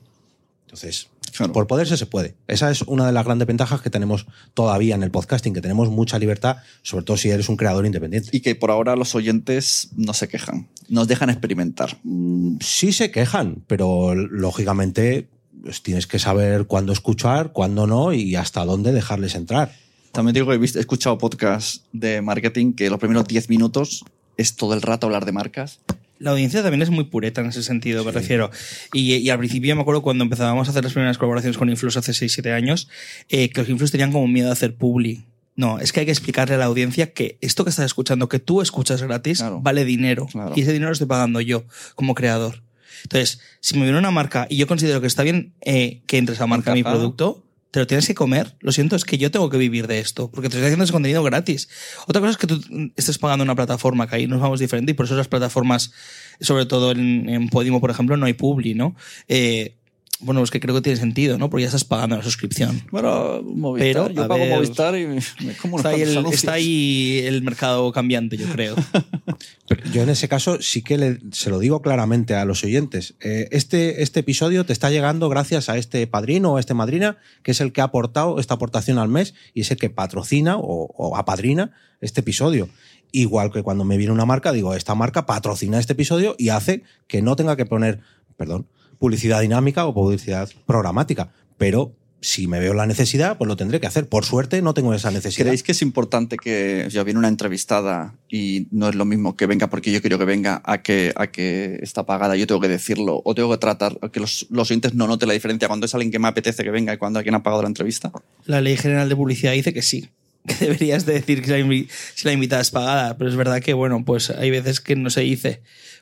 [0.66, 1.54] Entonces, Claro.
[1.54, 2.36] por poderse se puede.
[2.48, 5.90] Esa es una de las grandes ventajas que tenemos todavía en el podcasting, que tenemos
[5.90, 8.30] mucha libertad, sobre todo si eres un creador independiente.
[8.34, 11.98] Y que por ahora los oyentes no se quejan, nos dejan experimentar.
[12.04, 15.30] Mm, Sí se quejan, pero lógicamente
[15.64, 19.74] pues, tienes que saber cuándo escuchar, cuándo no y hasta dónde dejarles entrar.
[20.12, 24.04] También digo que he, escuchado podcasts de marketing que los primeros 10 minutos
[24.38, 25.80] es todo el rato hablar de marcas.
[26.22, 28.52] La audiencia también es muy pureta en ese sentido, me refiero.
[28.94, 31.98] Y, y al principio me acuerdo cuando empezábamos a hacer las primeras colaboraciones con Influx
[31.98, 32.88] hace 6-7 años,
[33.30, 35.26] eh, que los Influx tenían como miedo a hacer publi.
[35.56, 38.40] No, es que hay que explicarle a la audiencia que esto que estás escuchando, que
[38.40, 39.60] tú escuchas gratis, Claro.
[39.62, 40.28] vale dinero.
[40.32, 40.54] Claro.
[40.56, 42.62] Y ese dinero lo estoy pagando yo como creador.
[43.04, 46.36] Entonces, si me viene una marca y yo considero que está bien eh, que entre
[46.36, 48.56] esa marca a mi producto, te lo tienes que comer.
[48.60, 50.94] Lo siento, es que yo tengo que vivir de esto, porque te estoy haciendo ese
[50.94, 51.70] contenido gratis.
[52.06, 52.62] Otra cosa es que tú
[52.96, 55.94] estés pagando una plataforma, que ahí nos vamos diferente, y por eso las plataformas,
[56.42, 58.96] sobre todo en, en Podimo, por ejemplo, no hay publi, ¿no?
[59.28, 59.78] Eh,
[60.22, 61.50] bueno, es que creo que tiene sentido, ¿no?
[61.50, 62.82] Porque ya estás pagando la suscripción.
[62.92, 66.26] Bueno, Movistar, Pero, yo pago ver, Movistar y me, me como unos Está ahí, el,
[66.28, 68.76] está ahí el mercado cambiante, yo creo.
[69.68, 73.16] Pero yo en ese caso sí que le- se lo digo claramente a los oyentes.
[73.22, 77.18] Eh, este, este episodio te está llegando gracias a este padrino o a este madrina,
[77.44, 80.58] que es el que ha aportado esta aportación al mes y es el que patrocina
[80.58, 82.70] o, o apadrina este episodio.
[83.14, 86.84] Igual que cuando me viene una marca, digo, esta marca patrocina este episodio y hace
[87.08, 88.00] que no tenga que poner,
[88.38, 88.68] perdón,
[89.02, 91.32] publicidad dinámica o publicidad programática.
[91.58, 94.08] Pero si me veo la necesidad, pues lo tendré que hacer.
[94.08, 95.46] Por suerte no tengo esa necesidad.
[95.46, 99.48] ¿Creéis que es importante que ya viene una entrevistada y no es lo mismo que
[99.48, 102.68] venga porque yo quiero que venga a que, a que está pagada, yo tengo que
[102.68, 105.88] decirlo o tengo que tratar a que los, los oyentes no noten la diferencia cuando
[105.88, 108.12] es alguien que me apetece que venga y cuando alguien ha pagado la entrevista?
[108.46, 110.10] La ley general de publicidad dice que sí.
[110.48, 113.18] Que deberías de decir que si la invitada es pagada.
[113.18, 115.62] Pero es verdad que, bueno, pues hay veces que no se dice.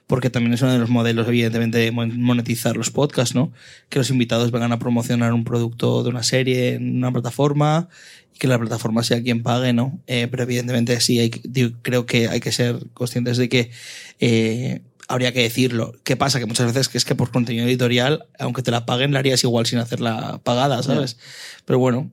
[0.10, 3.54] Porque también es uno de los modelos, evidentemente, de mon- monetizar los podcasts, ¿no?
[3.90, 7.90] Que los invitados vengan a promocionar un producto de una serie en una plataforma
[8.34, 10.00] y que la plataforma sea quien pague, ¿no?
[10.08, 13.70] Eh, pero evidentemente sí, hay, que- digo, creo que hay que ser conscientes de que
[14.20, 15.94] eh, habría que decirlo.
[16.04, 16.40] ¿Qué pasa?
[16.40, 19.44] Que muchas veces que es que por contenido editorial, aunque te la paguen, la harías
[19.44, 21.18] igual sin hacerla pagada, ¿sabes?
[21.66, 22.12] Pero bueno,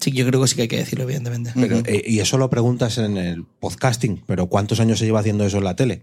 [0.00, 1.52] sí, yo creo que sí que hay que decirlo, evidentemente.
[1.54, 5.44] Pero, eh, y eso lo preguntas en el podcasting, pero ¿cuántos años se lleva haciendo
[5.46, 6.02] eso en la tele?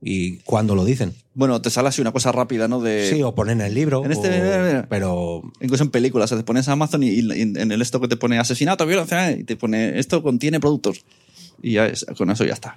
[0.00, 1.12] ¿Y cuándo lo dicen?
[1.34, 2.80] Bueno, te sale así una cosa rápida, ¿no?
[2.80, 4.04] De, sí, o ponen el libro.
[4.04, 4.86] en este- o-.
[4.88, 8.00] Pero Incluso en películas, o sea, te pones a Amazon y, y en el esto
[8.00, 11.04] que te pone asesinato, violencia, y te pone esto contiene productos.
[11.62, 12.76] Y ya es- con eso ya está.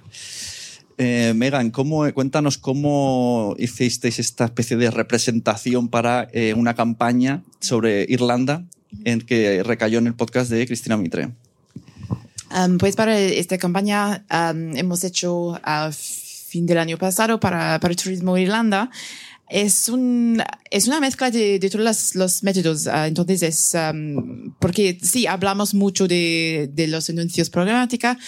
[0.98, 8.04] Eh, Megan, ¿cómo, cuéntanos cómo hicisteis esta especie de representación para eh, una campaña sobre
[8.08, 8.64] Irlanda
[9.04, 11.30] en que recayó en el podcast de Cristina Mitre.
[12.54, 15.90] Um, pues para esta campaña um, hemos hecho a
[16.52, 18.90] fin del año pasado para, para Turismo Irlanda.
[19.48, 22.86] Es, un, es una mezcla de, de todos los, los métodos.
[22.86, 28.18] Uh, entonces es, um, porque sí, hablamos mucho de, de los anuncios programática,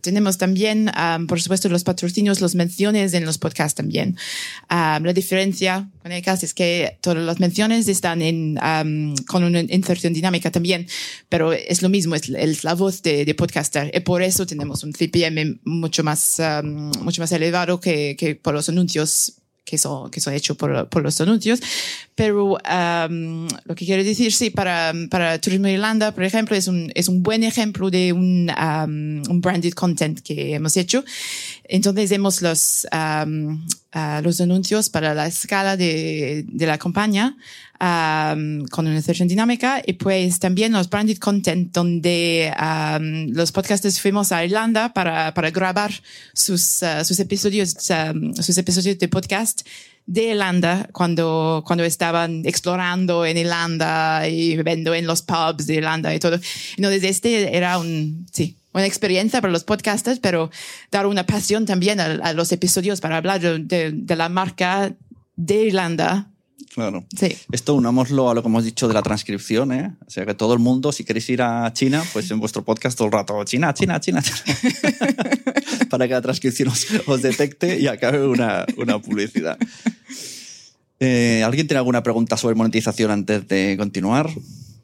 [0.00, 4.16] tenemos también, um, por supuesto, los patrocinios, los menciones en los podcasts también.
[4.70, 9.44] Um, la diferencia con el caso es que todas las menciones están en, um, con
[9.44, 10.86] una inserción dinámica también,
[11.28, 14.82] pero es lo mismo, es, es la voz de, de, podcaster y por eso tenemos
[14.84, 16.40] un CPM mucho más,
[17.00, 21.02] mucho más elevado que, que por los anuncios que son, que son hechos por, por
[21.02, 21.60] los anuncios.
[22.14, 26.90] Pero um, lo que quiero decir, sí, para, para Turismo Irlanda, por ejemplo, es un,
[26.94, 31.04] es un buen ejemplo de un, um, un branded content que hemos hecho.
[31.64, 37.36] Entonces, vemos los, um, uh, los anuncios para la escala de, de la campaña
[37.80, 44.00] um, con una inserción dinámica y pues también los branded content donde um, los podcasters
[44.00, 45.92] fuimos a Irlanda para, para grabar
[46.32, 49.66] sus, uh, sus episodios, um, sus episodios de podcast
[50.06, 56.14] de Irlanda cuando, cuando estaban explorando en Irlanda y bebiendo en los pubs de Irlanda
[56.14, 56.38] y todo.
[56.76, 60.50] Entonces este era un, sí, una experiencia para los podcasters, pero
[60.90, 64.94] dar una pasión también a, a los episodios para hablar de, de, la marca
[65.36, 66.32] de Irlanda
[66.74, 67.04] Claro.
[67.14, 67.36] Sí.
[67.50, 69.94] Esto unámoslo a lo que hemos dicho de la transcripción, ¿eh?
[70.06, 72.96] O sea, que todo el mundo, si queréis ir a China, pues en vuestro podcast
[72.96, 74.22] todo el rato, China, China, China,
[75.90, 79.58] para que la transcripción os, os, detecte y acabe una, una publicidad.
[80.98, 84.30] Eh, ¿Alguien tiene alguna pregunta sobre monetización antes de continuar?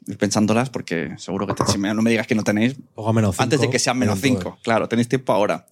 [0.09, 2.75] Ir pensándolas, porque seguro que te, si me, no me digas que no tenéis.
[3.13, 4.57] Menos cinco, antes de que sean menos 5.
[4.63, 5.67] Claro, tenéis tiempo ahora.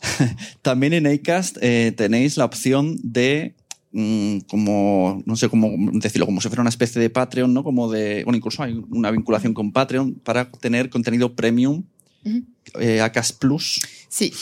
[0.62, 3.54] También en Acast eh, tenéis la opción de
[3.90, 7.64] mmm, como, no sé cómo decirlo, como si fuera una especie de Patreon, ¿no?
[7.64, 11.82] Como de, bueno, incluso hay una vinculación con Patreon para tener contenido premium.
[12.24, 12.44] Uh -huh.
[12.80, 13.80] Eh, Acast Plus.
[14.08, 14.32] Sí.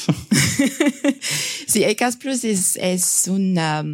[1.66, 3.84] sí, Acast Plus es, es, una,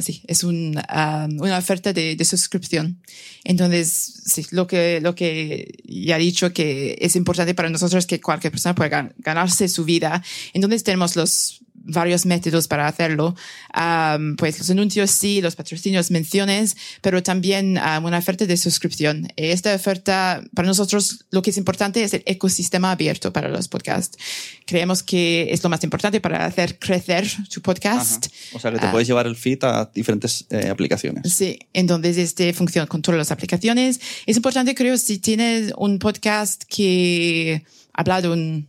[0.00, 3.02] sí, es un, um, una oferta de, de, suscripción.
[3.44, 8.20] Entonces, sí, lo que, lo que ya he dicho que es importante para nosotros que
[8.20, 10.22] cualquier persona pueda ganarse su vida.
[10.54, 13.34] Entonces tenemos los varios métodos para hacerlo.
[13.74, 19.28] Um, pues los anuncios sí, los patrocinios, menciones, pero también um, una oferta de suscripción.
[19.36, 24.18] Esta oferta, para nosotros, lo que es importante es el ecosistema abierto para los podcasts.
[24.66, 28.26] Creemos que es lo más importante para hacer crecer tu podcast.
[28.26, 28.56] Ajá.
[28.56, 31.32] O sea, que te uh, puedes llevar el feed a diferentes eh, aplicaciones.
[31.32, 34.00] Sí, entonces este funciona con todas las aplicaciones.
[34.26, 38.68] Es importante, creo, si tienes un podcast que habla de un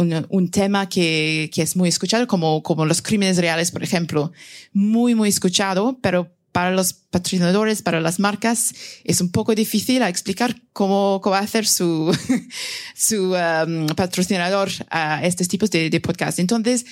[0.00, 4.32] un, un, tema que, que es muy escuchado, como, como los crímenes reales, por ejemplo.
[4.72, 10.08] Muy, muy escuchado, pero para los patrocinadores, para las marcas, es un poco difícil a
[10.08, 12.16] explicar cómo, cómo hacer su,
[12.94, 16.38] su um, patrocinador a estos tipos de, de podcast.
[16.38, 16.86] Entonces,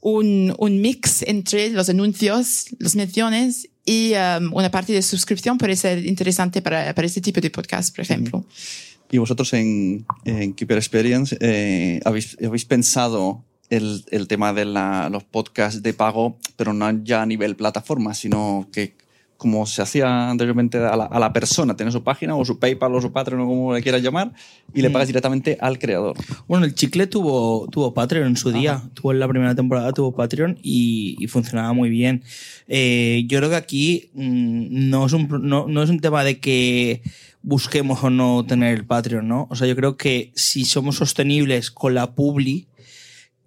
[0.00, 5.76] un, un mix entre los anuncios, las menciones y um, una parte de suscripción puede
[5.76, 8.38] ser interesante para, para este tipo de podcast, por ejemplo.
[8.38, 8.89] Mm -hmm.
[9.10, 15.08] Y vosotros en, en Keeper Experience eh, habéis, habéis pensado el, el tema de la,
[15.10, 18.94] los podcasts de pago, pero no ya a nivel plataforma, sino que
[19.40, 22.94] como se hacía anteriormente a la, a la, persona, tiene su página o su PayPal
[22.94, 24.34] o su Patreon o como le quieras llamar,
[24.74, 26.14] y le pagas directamente al creador.
[26.46, 30.14] Bueno, el chicle tuvo, tuvo Patreon en su día, tuvo en la primera temporada, tuvo
[30.14, 32.22] Patreon y, y funcionaba muy bien.
[32.68, 36.38] Eh, yo creo que aquí mmm, no, es un, no, no es un tema de
[36.38, 37.00] que
[37.42, 39.46] busquemos o no tener el Patreon, ¿no?
[39.50, 42.68] O sea, yo creo que si somos sostenibles con la publi,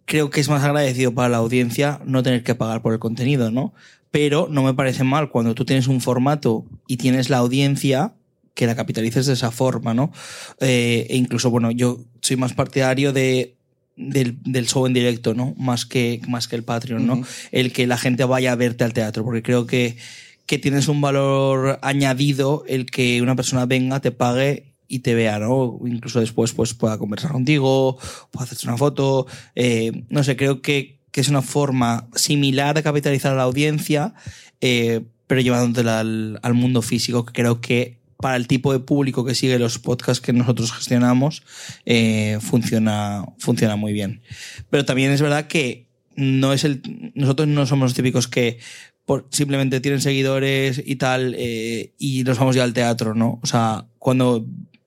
[0.06, 3.52] creo que es más agradecido para la audiencia no tener que pagar por el contenido,
[3.52, 3.74] ¿no?
[4.12, 8.14] Pero no me parece mal cuando tú tienes un formato y tienes la audiencia
[8.54, 10.12] que la capitalices de esa forma, ¿no?
[10.60, 13.56] Eh, e incluso, bueno, yo soy más partidario de
[13.96, 15.54] del, del, show en directo, ¿no?
[15.58, 17.16] Más que, más que el Patreon, ¿no?
[17.16, 17.48] Uh -huh.
[17.52, 19.98] El que la gente vaya a verte al teatro, porque creo que,
[20.46, 25.40] que tienes un valor añadido el que una persona venga, te pague y te vea,
[25.40, 25.80] ¿no?
[25.86, 27.98] Incluso después pues pueda conversar contigo,
[28.32, 29.26] pueda hacerse una foto.
[29.56, 34.14] Eh, no sé, creo que, que, es una forma similar de capitalizar a la audiencia,
[34.62, 39.26] eh, pero llevándotela al, al mundo físico, que creo que para el tipo de público
[39.26, 41.44] que sigue los podcasts que nosotros gestionamos,
[41.86, 44.22] eh, funciona, funciona muy bien.
[44.70, 48.60] Pero también es verdad que no es el, nosotros no somos los típicos que
[49.30, 53.40] simplemente tienen seguidores y tal, eh, y nos vamos ya al teatro, ¿no?
[53.42, 54.46] O sea, cuando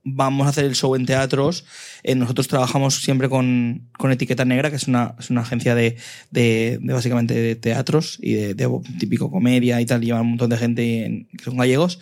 [0.08, 1.64] vamos a hacer el show en teatros,
[2.04, 5.96] eh, nosotros trabajamos siempre con, con Etiqueta Negra, que es una, es una agencia de,
[6.30, 8.68] de, de básicamente de teatros y de, de,
[9.00, 11.98] típico comedia y tal, llevan un montón de gente en, que son gallegos,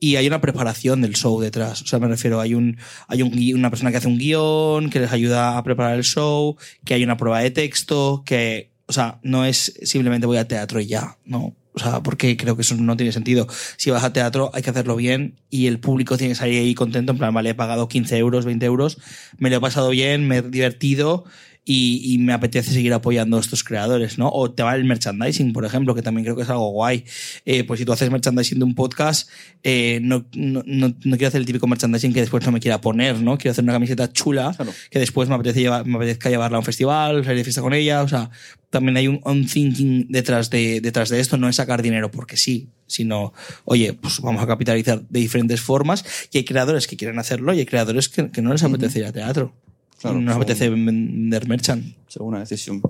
[0.00, 1.80] y hay una preparación del show detrás.
[1.82, 4.98] O sea, me refiero, hay un, hay un, una persona que hace un guion, que
[4.98, 9.18] les ayuda a preparar el show, que hay una prueba de texto, que, o sea,
[9.22, 11.54] no es simplemente voy al teatro y ya, no.
[11.76, 13.48] O sea, porque creo que eso no tiene sentido.
[13.76, 16.74] Si vas a teatro, hay que hacerlo bien y el público tiene que salir ahí
[16.74, 17.12] contento.
[17.12, 18.98] En plan, vale, he pagado 15 euros, 20 euros,
[19.38, 21.24] me lo he pasado bien, me he divertido
[21.66, 24.28] y, me apetece seguir apoyando a estos creadores, ¿no?
[24.28, 27.04] O te va el merchandising, por ejemplo, que también creo que es algo guay.
[27.46, 29.30] Eh, pues si tú haces merchandising de un podcast,
[29.62, 33.20] eh, no, no, no, quiero hacer el típico merchandising que después no me quiera poner,
[33.20, 33.38] ¿no?
[33.38, 34.54] Quiero hacer una camiseta chula
[34.90, 37.72] que después me, apetece llevar, me apetezca llevarla a un festival, salir de fiesta con
[37.72, 38.30] ella, o sea,
[38.68, 42.36] también hay un, un thinking detrás de, detrás de esto, no es sacar dinero porque
[42.36, 43.32] sí, sino,
[43.64, 47.60] oye, pues vamos a capitalizar de diferentes formas y hay creadores que quieren hacerlo y
[47.60, 49.54] hay creadores que, que no les apetece ir a teatro
[50.04, 51.84] no nos apetece vender merchant.
[52.08, 52.82] Según una decisión.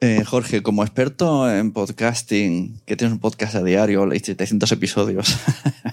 [0.00, 5.34] Eh, Jorge, como experto en podcasting, que tienes un podcast a diario, 700 episodios,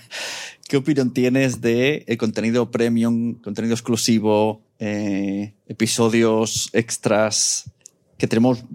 [0.67, 7.71] ¿qué opinión tienes de el contenido premium, contenido exclusivo, eh, episodios extras,
[8.17, 8.65] que tenemos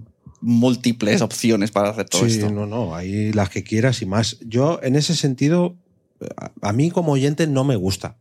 [0.40, 4.38] múltiples opciones para hacer todo sí, no, no, hay las que quieras y más.
[4.40, 5.76] Yo, en ese sentido,
[6.62, 8.16] a mí como oyente no me gusta.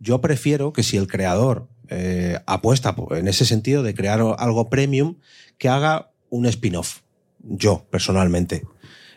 [0.00, 5.16] Yo prefiero que si el creador eh, apuesta en ese sentido de crear algo premium
[5.56, 7.00] que haga un spin-off.
[7.40, 8.64] Yo, personalmente.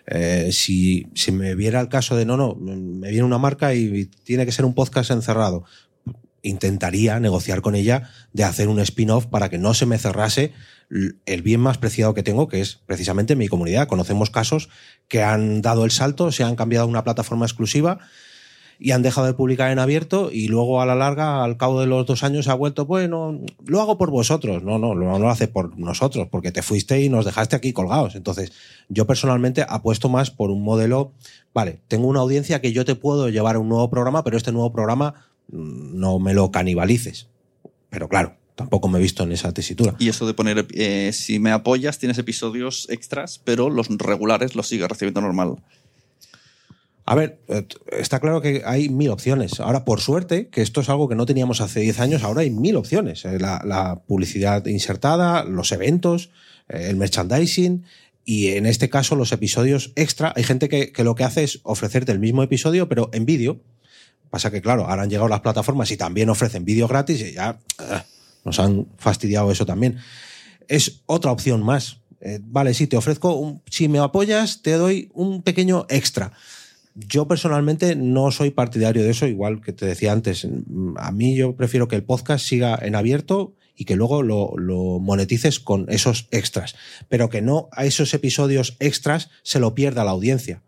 [0.07, 4.05] Eh, si, si me viera el caso de no, no, me viene una marca y
[4.23, 5.63] tiene que ser un podcast encerrado,
[6.41, 10.53] intentaría negociar con ella de hacer un spin-off para que no se me cerrase
[11.25, 13.87] el bien más preciado que tengo, que es precisamente mi comunidad.
[13.87, 14.69] Conocemos casos
[15.07, 17.99] que han dado el salto, se han cambiado a una plataforma exclusiva
[18.83, 21.85] y han dejado de publicar en abierto y luego a la larga, al cabo de
[21.85, 24.63] los dos años, ha vuelto, bueno, lo hago por vosotros.
[24.63, 28.15] No, no, no lo hace por nosotros, porque te fuiste y nos dejaste aquí colgados.
[28.15, 28.53] Entonces,
[28.89, 31.13] yo personalmente apuesto más por un modelo,
[31.53, 34.51] vale, tengo una audiencia que yo te puedo llevar a un nuevo programa, pero este
[34.51, 35.13] nuevo programa
[35.51, 37.27] mm, no me lo canibalices.
[37.91, 39.95] Pero claro, tampoco me he visto en esa tesitura.
[39.99, 44.67] Y eso de poner, eh, si me apoyas, tienes episodios extras, pero los regulares los
[44.67, 45.57] sigues recibiendo normal.
[47.05, 49.59] A ver, eh, está claro que hay mil opciones.
[49.59, 52.51] Ahora, por suerte, que esto es algo que no teníamos hace 10 años, ahora hay
[52.51, 53.25] mil opciones.
[53.25, 56.29] Eh, la, publicidad insertada, los eventos,
[56.69, 57.85] eh, el merchandising
[58.23, 60.31] y en este caso los episodios extra.
[60.35, 63.61] Hay gente que, lo que hace es ofrecerte el mismo episodio, pero en vídeo.
[64.29, 67.59] Pasa que, claro, ahora han llegado las plataformas y también ofrecen vídeo gratis y ya
[68.45, 69.97] nos han fastidiado eso también.
[70.67, 71.97] Es otra opción más.
[72.43, 76.31] vale, sí, te ofrezco, un, si me apoyas, te doy un pequeño extra.
[76.93, 80.47] Yo personalmente no soy partidario de eso, igual que te decía antes.
[80.97, 85.59] A mí yo prefiero que el podcast siga en abierto y que luego lo, monetices
[85.59, 86.75] con esos extras,
[87.09, 90.61] pero que no a esos episodios extras se lo pierda la audiencia.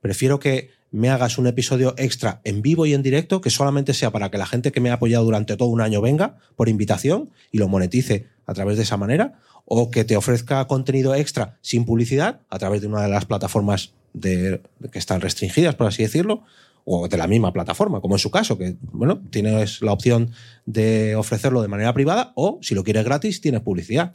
[0.00, 4.10] Prefiero que me hagas un episodio extra en vivo y en directo que solamente sea
[4.10, 7.30] para que la gente que me ha apoyado durante todo un año venga por invitación
[7.50, 11.84] y lo monetice a través de esa manera, o que te ofrezca contenido extra sin
[11.84, 14.60] publicidad a través de una de las plataformas de,
[14.92, 16.42] que están restringidas, por así decirlo,
[16.84, 20.32] o de la misma plataforma, como en su caso, que bueno, tienes la opción
[20.66, 24.14] de ofrecerlo de manera privada o si lo quieres gratis, tienes publicidad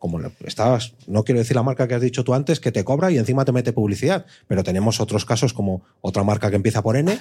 [0.00, 3.12] como estabas, no quiero decir la marca que has dicho tú antes, que te cobra
[3.12, 6.96] y encima te mete publicidad, pero tenemos otros casos como otra marca que empieza por
[6.96, 7.18] N,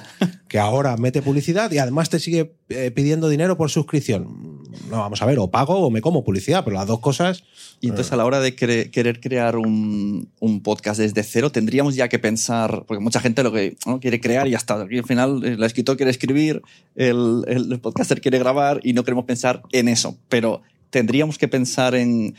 [0.47, 4.63] que ahora mete publicidad y además te sigue eh, pidiendo dinero por suscripción.
[4.89, 7.43] No, vamos a ver, o pago o me como publicidad, pero las dos cosas...
[7.81, 10.29] Y entonces a la hora de querer crear un,
[10.63, 14.55] podcast desde cero, tendríamos ya que pensar, porque mucha gente lo que quiere crear y
[14.55, 16.61] hasta aquí al final el escritor quiere escribir,
[16.95, 21.95] el, el podcaster quiere grabar y no queremos pensar en eso, pero tendríamos que pensar
[21.95, 22.35] en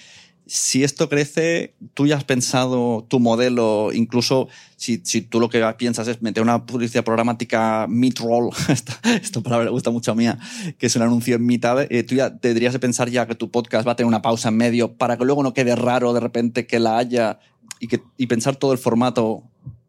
[0.50, 5.64] si esto crece, tú ya has pensado tu modelo, incluso si, si tú lo que
[5.78, 10.40] piensas es meter una publicidad programática mid-roll, esta, palabra le gusta mucho a mía,
[10.76, 13.48] que es un anuncio en mitad, eh, tú ya tendrías que pensar ya que tu
[13.48, 16.18] podcast va a tener una pausa en medio para que luego no quede raro de
[16.18, 17.38] repente que la haya
[17.78, 19.44] y, que, y pensar todo el formato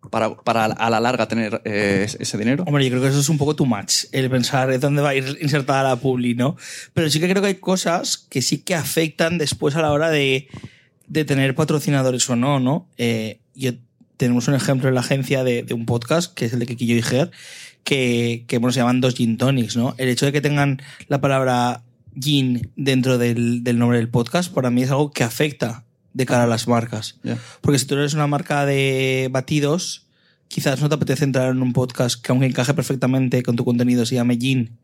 [0.09, 2.63] para, para, a la larga tener eh, ese dinero.
[2.65, 5.15] Hombre, yo creo que eso es un poco too much, el pensar dónde va a
[5.15, 6.55] ir insertada la publi, ¿no?
[6.93, 10.09] Pero sí que creo que hay cosas que sí que afectan después a la hora
[10.09, 10.47] de,
[11.07, 12.87] de tener patrocinadores o no, ¿no?
[12.97, 13.73] Eh, yo,
[14.17, 16.95] tenemos un ejemplo en la agencia de, de, un podcast, que es el de Kikillo
[16.95, 17.31] y Ger,
[17.83, 19.95] que, que bueno, se llaman dos gin tonics, ¿no?
[19.97, 21.83] El hecho de que tengan la palabra
[22.19, 26.43] gin dentro del, del nombre del podcast, para mí es algo que afecta de cara
[26.43, 27.19] a las marcas.
[27.61, 30.07] Porque si tú eres una marca de batidos,
[30.47, 34.05] quizás no te apetece entrar en un podcast que aunque encaje perfectamente con tu contenido
[34.05, 34.77] se llame Gin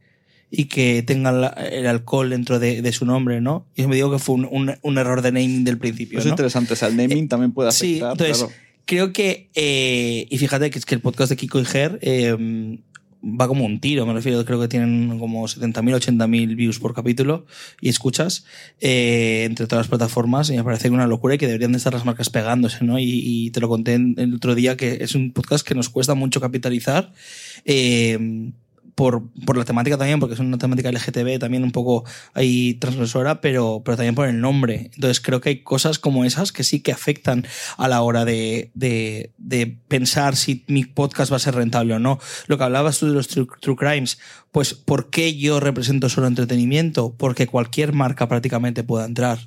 [0.50, 3.66] y que tenga el alcohol dentro de, su nombre, ¿no?
[3.76, 6.20] Y me digo que fue un, error de naming del principio.
[6.20, 8.16] Es interesante, o sea, el naming eh, también puede afectar.
[8.18, 8.48] Sí, entonces
[8.86, 12.80] creo que, eh, y fíjate que es que el podcast de Kiko y Ger, eh,
[13.24, 17.46] va como un tiro, me refiero, creo que tienen como 70.000, 80.000 views por capítulo
[17.82, 18.46] y escuchas
[18.80, 21.94] eh, entre todas las plataformas y me parece una locura y que deberían de estar
[21.94, 23.00] las marcas pegándose, ¿no?
[23.00, 26.42] Y, te lo conté el otro día que es un podcast que nos cuesta mucho
[26.42, 27.14] capitalizar.
[27.66, 28.52] Eh,
[28.98, 33.42] por, por, la temática también, porque es una temática LGTB también un poco ahí transgresora,
[33.42, 34.90] pero, pero también por el nombre.
[34.96, 37.46] Entonces creo que hay cosas como esas que sí que afectan
[37.78, 42.00] a la hora de, de, de pensar si mi podcast va a ser rentable o
[42.00, 42.18] no.
[42.48, 44.18] Lo que hablabas tú de los true, crimes,
[44.52, 47.14] pues ¿por qué yo represento solo entretenimiento?
[47.16, 49.38] Porque cualquier marca prácticamente pueda entrar.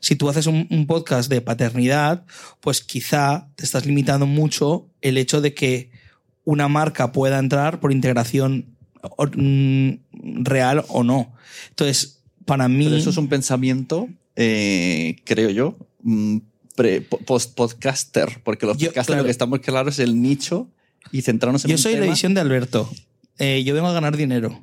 [0.00, 2.24] Si tú haces un, un podcast de paternidad,
[2.60, 5.90] pues quizá te estás limitando mucho el hecho de que
[6.44, 8.69] una marca pueda entrar por integración
[10.12, 11.32] real o no.
[11.70, 12.86] Entonces, para mí...
[12.94, 16.38] eso es un pensamiento, eh, creo yo, mm,
[17.26, 20.68] post-podcaster, porque los podcasters lo que estamos claro es el nicho
[21.12, 22.90] y centrarnos en Yo soy la visión de Alberto.
[23.38, 24.62] Eh, yo vengo a ganar dinero.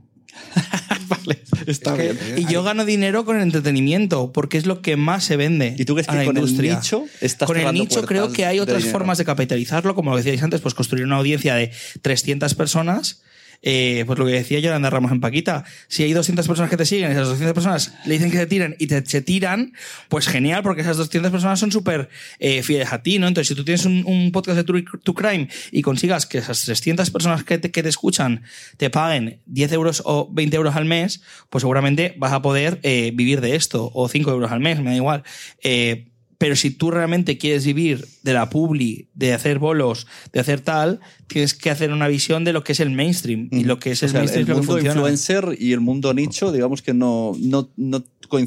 [1.08, 2.18] vale, está bien.
[2.38, 5.76] Y yo gano dinero con el entretenimiento, porque es lo que más se vende.
[5.78, 8.86] ¿Y tú crees que con el nicho estás Con el nicho creo que hay otras
[8.86, 11.72] formas de capitalizarlo, como lo decíais antes, pues construir una audiencia de
[12.02, 13.22] 300 personas
[13.62, 16.86] eh, pues lo que decía Yolanda Ramos en Paquita, si hay 200 personas que te
[16.86, 19.74] siguen esas 200 personas le dicen que se tiren y te, se tiran,
[20.10, 23.28] pues genial, porque esas 200 personas son súper eh, fieles a ti, ¿no?
[23.28, 24.84] Entonces, si tú tienes un, podcast de True,
[25.16, 28.44] Crime y consigas que esas 300 personas que te, que te, escuchan
[28.78, 33.12] te paguen 10 euros o 20 euros al mes, pues seguramente vas a poder eh,
[33.14, 35.24] vivir de esto, o 5 euros al mes, me da igual.
[35.64, 36.08] Eh,
[36.38, 41.00] pero si tú realmente quieres vivir de la publi, de hacer bolos, de hacer tal,
[41.28, 43.50] tienes que hacer una visión de lo que es el mainstream.
[43.52, 46.94] Y lo que es el mainstream el mundo influencer y el mundo nicho, digamos que
[46.94, 48.04] no, no, no,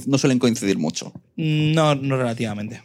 [0.06, 1.12] no suelen coincidir mucho.
[1.36, 2.82] No, no relativamente.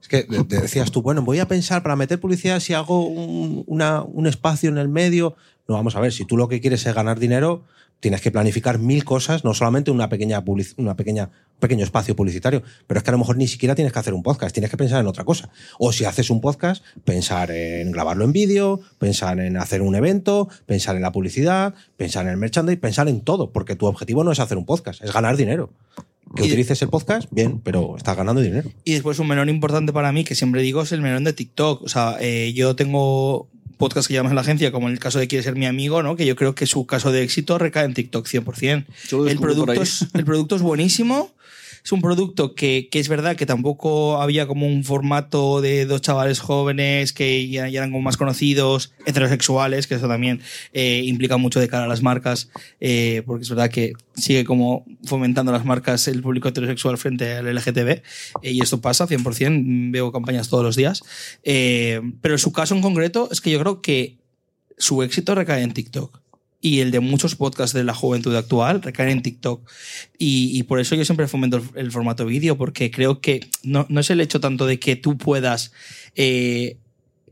[0.00, 4.02] Es que decías tú, bueno, voy a pensar para meter publicidad si hago un, una,
[4.02, 5.36] un espacio en el medio.
[5.70, 7.62] No, vamos a ver, si tú lo que quieres es ganar dinero,
[8.00, 10.42] tienes que planificar mil cosas, no solamente una pequeña,
[10.76, 13.92] una pequeña un pequeño espacio publicitario, pero es que a lo mejor ni siquiera tienes
[13.92, 15.48] que hacer un podcast, tienes que pensar en otra cosa.
[15.78, 20.48] O si haces un podcast, pensar en grabarlo en vídeo, pensar en hacer un evento,
[20.66, 24.32] pensar en la publicidad, pensar en el merchandising, pensar en todo, porque tu objetivo no
[24.32, 25.70] es hacer un podcast, es ganar dinero.
[26.34, 28.70] Que utilices el podcast, bien, pero estás ganando dinero.
[28.82, 31.82] Y después un melón importante para mí, que siempre digo, es el melón de TikTok.
[31.82, 33.48] O sea, eh, yo tengo
[33.80, 36.02] podcast que llamas en la agencia, como en el caso de Quiere ser mi amigo,
[36.02, 36.14] ¿no?
[36.14, 38.84] que yo creo que su caso de éxito recae en TikTok 100%.
[39.26, 41.32] El producto, es, el producto es buenísimo
[41.90, 46.00] es un producto que, que, es verdad que tampoco había como un formato de dos
[46.00, 50.40] chavales jóvenes que ya, eran como más conocidos, heterosexuales, que eso también
[50.72, 54.84] eh, implica mucho de cara a las marcas, eh, porque es verdad que sigue como
[55.02, 58.02] fomentando las marcas el público heterosexual frente al LGTB, eh,
[58.52, 61.02] y esto pasa 100%, veo campañas todos los días.
[61.42, 64.16] Pero su caso en concreto es que yo creo que
[64.78, 66.20] su éxito recae en TikTok
[66.60, 69.68] y el de muchos podcasts de la juventud actual recaen en TikTok.
[70.18, 74.10] Y, por eso yo siempre fomento el, formato vídeo, porque creo que no, no, es
[74.10, 75.72] el hecho tanto de que tú puedas
[76.16, 76.76] eh,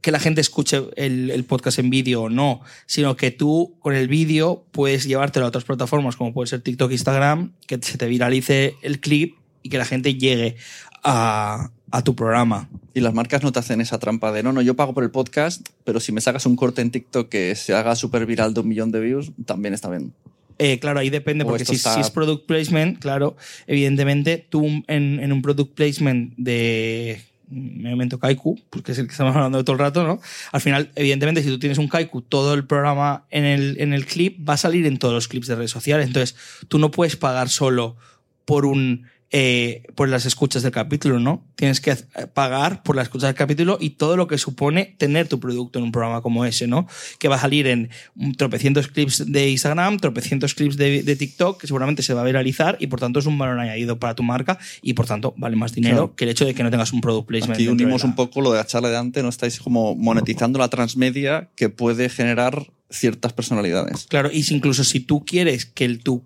[0.00, 3.94] que la gente escuche el, el podcast en vídeo o no, sino que tú con
[3.94, 8.06] el vídeo puedes llevártelo a otras plataformas como puede ser TikTok, Instagram, que se te
[8.06, 10.56] viralice el clip y que la gente llegue
[11.02, 12.68] a, a tu programa.
[12.94, 15.10] Y las marcas no te hacen esa trampa de no, no, yo pago por el
[15.10, 18.60] podcast, pero si me sacas un corte en TikTok que se haga súper viral de
[18.60, 20.12] un millón de views, también está bien.
[20.58, 23.36] Eh, claro, ahí depende, porque si, es product placement, claro,
[23.68, 29.12] evidentemente tú en, en un product placement de me invento Kaiku, porque es el que
[29.12, 30.20] estamos hablando de todo el rato, ¿no?
[30.52, 34.06] Al final, evidentemente, si tú tienes un Kaiku, todo el programa en el, en el
[34.06, 36.06] clip va a salir en todos los clips de redes sociales.
[36.06, 36.36] Entonces,
[36.68, 37.96] tú no puedes pagar solo
[38.44, 41.44] por un eh, por las escuchas del capítulo, ¿no?
[41.54, 41.94] Tienes que
[42.32, 45.84] pagar por las escuchas del capítulo y todo lo que supone tener tu producto en
[45.84, 46.86] un programa como ese, ¿no?
[47.18, 47.90] Que va a salir en
[48.36, 52.78] tropecientos clips de Instagram, tropecientos clips de, de TikTok, que seguramente se va a viralizar
[52.80, 55.74] y por tanto es un valor añadido para tu marca y por tanto vale más
[55.74, 57.54] dinero que el hecho de que no tengas un product placement.
[57.54, 60.68] Aquí unimos un poco lo de la charla de antes, no estáis como monetizando la
[60.68, 64.06] transmedia que puede generar ciertas personalidades.
[64.08, 66.22] Claro, y incluso si tú quieres que el, tu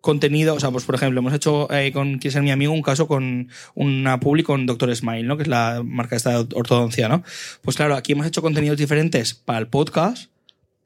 [0.00, 2.82] contenido, o sea, pues por ejemplo, hemos hecho eh, con quien ser mi amigo un
[2.82, 5.36] caso con una public con Doctor Smile, ¿no?
[5.36, 7.22] Que es la marca esta ortodoncia, ¿no?
[7.62, 10.30] Pues claro, aquí hemos hecho contenidos diferentes para el podcast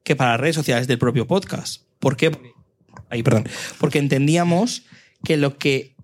[0.03, 1.83] que para las redes sociales del propio podcast.
[1.99, 2.31] ¿Por qué?
[3.09, 3.47] Ahí, perdón.
[3.79, 4.83] Porque entendíamos
[5.23, 5.95] que lo que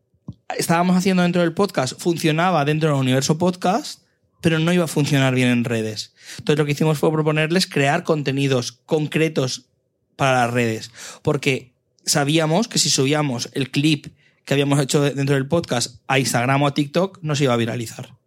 [0.58, 4.02] estábamos haciendo dentro del podcast funcionaba dentro del universo podcast,
[4.42, 6.14] pero no iba a funcionar bien en redes.
[6.40, 9.68] Entonces lo que hicimos fue proponerles crear contenidos concretos
[10.16, 10.92] para las redes.
[11.22, 11.71] Porque
[12.06, 14.08] sabíamos que si subíamos el clip
[14.46, 17.58] que habíamos hecho dentro del podcast a Instagram o a TikTok, no se iba a
[17.58, 18.18] viralizar.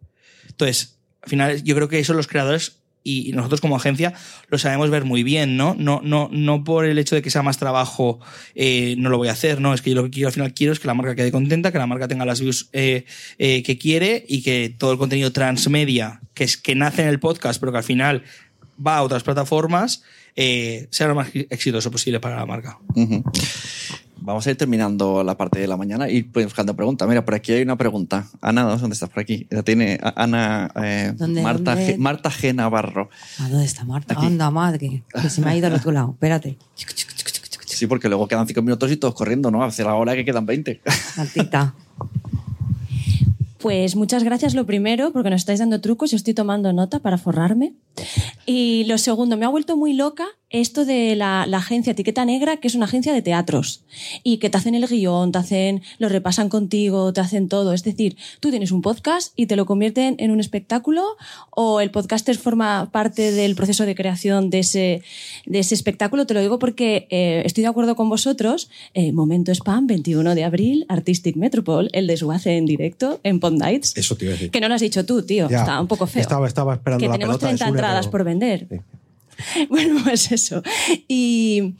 [0.47, 4.13] Entonces, al final, yo creo que eso los creadores y, nosotros como agencia
[4.49, 5.75] lo sabemos ver muy bien, ¿no?
[5.77, 8.19] No, no, no por el hecho de que sea más trabajo
[8.55, 9.73] eh, no lo voy a hacer, ¿no?
[9.73, 11.71] Es que yo lo que quiero al final quiero es que la marca quede contenta,
[11.71, 13.05] que la marca tenga las views eh,
[13.37, 17.19] eh, que quiere y que todo el contenido transmedia que, es, que nace en el
[17.19, 18.23] podcast, pero que al final
[18.85, 20.03] va a otras plataformas,
[20.35, 22.79] sea lo más exitoso posible para la marca.
[24.25, 27.07] Vamos a ir terminando la parte de la mañana y buscando preguntas.
[27.07, 28.27] Mira, por aquí hay una pregunta.
[28.41, 29.09] Ana, ¿dónde estás?
[29.09, 29.45] Por aquí.
[29.51, 31.13] La tiene Ana eh,
[31.43, 32.55] Marta, G, Marta G.
[32.55, 33.11] Navarro.
[33.39, 34.15] ¿A dónde está Marta?
[34.17, 35.03] Anda, madre.
[35.21, 36.11] Que se me ha ido al otro lado.
[36.13, 36.57] Espérate.
[37.67, 39.63] Sí, porque luego quedan cinco minutos y todos corriendo, ¿no?
[39.63, 40.81] Hace la hora que quedan 20.
[41.17, 41.75] Altita.
[43.59, 47.17] Pues muchas gracias lo primero, porque nos estáis dando trucos, yo estoy tomando nota para
[47.17, 47.73] forrarme.
[48.45, 50.27] Y lo segundo, me ha vuelto muy loca
[50.61, 53.83] esto de la, agencia Etiqueta Negra, que es una agencia de teatros
[54.23, 57.73] y que te hacen el guion, te hacen, lo repasan contigo, te hacen todo.
[57.73, 61.03] Es decir, tú tienes un podcast y te lo convierten en un espectáculo
[61.51, 65.01] o el podcaster forma parte del proceso de creación de ese,
[65.45, 66.25] de ese espectáculo.
[66.25, 68.69] Te lo digo porque eh, estoy de acuerdo con vosotros.
[68.93, 73.93] Eh, momento Spam, 21 de abril, Artistic Metropole, el desguace en directo en Pond Nights.
[73.95, 74.51] Eso te iba a decir.
[74.51, 75.45] Que no lo has dicho tú, tío.
[75.45, 76.21] Estaba un poco feo.
[76.21, 78.67] Estaba, estaba esperando que tenemos 30 entradas por vender.
[79.69, 80.61] Bueno, pues eso.
[81.07, 81.75] Y,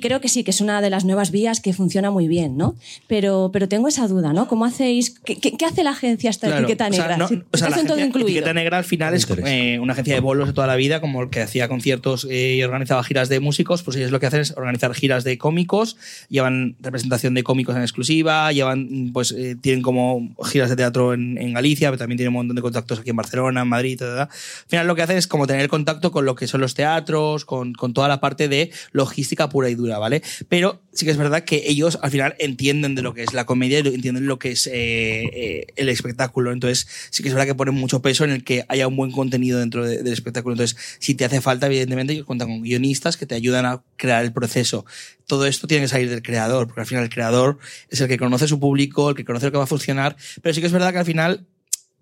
[0.00, 2.74] creo que sí, que es una de las nuevas vías que funciona muy bien, ¿no?
[3.06, 4.48] Pero, pero tengo esa duda, ¿no?
[4.48, 5.18] ¿Cómo hacéis?
[5.20, 7.16] ¿Qué, qué hace la agencia esta etiqueta negra?
[7.52, 10.66] O sea, la etiqueta negra al final es eh, una agencia de bolos de toda
[10.66, 14.10] la vida, como el que hacía conciertos eh, y organizaba giras de músicos, pues ellos
[14.10, 15.96] lo que hacen es organizar giras de cómicos,
[16.28, 21.50] llevan representación de cómicos en exclusiva, llevan, pues eh, tienen como giras de teatro en,
[21.50, 24.28] Galicia, pero también tienen un montón de contactos aquí en Barcelona, en Madrid, Al
[24.68, 26.99] final lo que hacen es como tener contacto con lo que son los teatros
[27.44, 30.22] con, toda la parte de logística pura y dura, ¿vale?
[30.48, 33.46] Pero sí que es verdad que ellos al final entienden de lo que es la
[33.46, 36.52] comedia y entienden lo que es eh, eh, el espectáculo.
[36.52, 39.10] Entonces, sí que es verdad que ponen mucho peso en el que haya un buen
[39.10, 40.54] contenido dentro del espectáculo.
[40.54, 44.24] Entonces, si te hace falta, evidentemente, ellos cuentan con guionistas que te ayudan a crear
[44.24, 44.84] el proceso.
[45.26, 48.18] Todo esto tiene que salir del creador, porque al final el creador es el que
[48.18, 50.16] conoce su público, el que conoce lo que va a funcionar.
[50.42, 51.46] Pero sí que es verdad que al final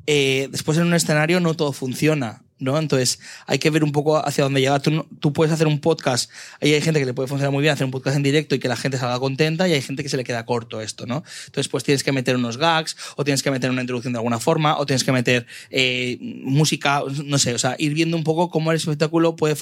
[0.06, 2.42] eh, después en un escenario no todo funciona.
[2.58, 2.78] ¿No?
[2.78, 4.82] Entonces hay que ver un poco hacia dónde llegar.
[4.82, 6.30] Tú, puedes hacer un podcast,
[6.60, 8.58] ahí hay gente que le puede funcionar muy bien hacer un podcast en directo y
[8.58, 11.22] que la gente salga contenta y hay gente que se le queda corto esto, ¿no?
[11.46, 14.38] Entonces pues tienes que meter unos gags o tienes que meter una introducción de alguna
[14.38, 18.50] forma o tienes que meter eh, música, no sé, o sea, ir viendo un poco
[18.50, 19.56] cómo el espectáculo puede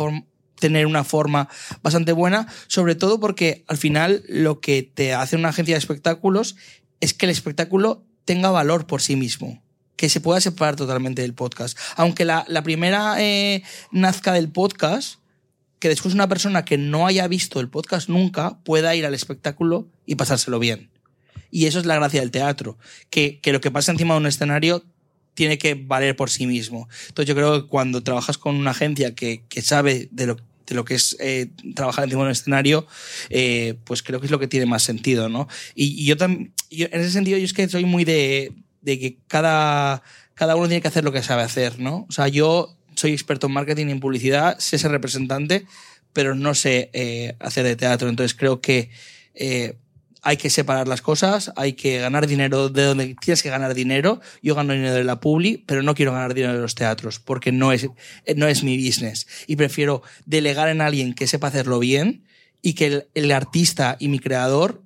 [0.58, 1.48] tener una forma
[1.82, 6.56] bastante buena, sobre todo porque al final lo que te hace una agencia de espectáculos
[7.00, 9.62] es que el espectáculo tenga valor por sí mismo
[9.96, 11.76] que se pueda separar totalmente del podcast.
[11.96, 15.20] Aunque la, la primera eh, nazca del podcast,
[15.78, 19.88] que después una persona que no haya visto el podcast nunca pueda ir al espectáculo
[20.06, 20.90] y pasárselo bien.
[21.50, 22.78] Y eso es la gracia del teatro,
[23.10, 24.84] que, que lo que pasa encima de un escenario
[25.34, 26.88] tiene que valer por sí mismo.
[27.08, 30.36] Entonces yo creo que cuando trabajas con una agencia que, que sabe de lo,
[30.66, 32.86] de lo que es eh, trabajar encima de un escenario,
[33.28, 35.46] eh, pues creo que es lo que tiene más sentido, ¿no?
[35.74, 38.52] Y, y yo también, en ese sentido, yo es que soy muy de,
[38.86, 40.00] de que cada,
[40.34, 42.06] cada uno tiene que hacer lo que sabe hacer, ¿no?
[42.08, 45.66] O sea, yo soy experto en marketing y en publicidad, sé ser representante,
[46.12, 48.08] pero no sé eh, hacer de teatro.
[48.08, 48.90] Entonces creo que
[49.34, 49.76] eh,
[50.22, 54.20] hay que separar las cosas, hay que ganar dinero de donde tienes que ganar dinero.
[54.40, 57.50] Yo gano dinero de la publi, pero no quiero ganar dinero de los teatros, porque
[57.50, 57.88] no es,
[58.36, 59.26] no es mi business.
[59.48, 62.22] Y prefiero delegar en alguien que sepa hacerlo bien
[62.62, 64.85] y que el, el artista y mi creador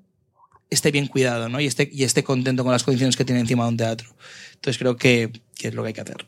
[0.70, 1.60] esté bien cuidado ¿no?
[1.60, 4.08] y, esté, y esté contento con las condiciones que tiene encima de un teatro.
[4.54, 6.26] Entonces creo que, que es lo que hay que hacer.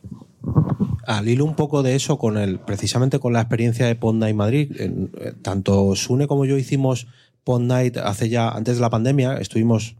[1.07, 4.37] Al hilo un poco de eso, con el, precisamente con la experiencia de Pond Night
[4.37, 7.07] Madrid, eh, tanto Sune como yo hicimos
[7.45, 9.97] Pond Night hace ya, antes de la pandemia, estuvimos,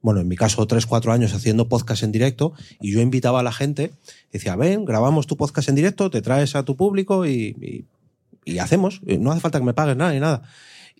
[0.00, 3.42] bueno, en mi caso, tres, cuatro años haciendo podcast en directo y yo invitaba a
[3.42, 3.92] la gente,
[4.32, 7.84] decía, ven, grabamos tu podcast en directo, te traes a tu público y, y,
[8.44, 10.42] y hacemos, no hace falta que me pagues nada ni nada.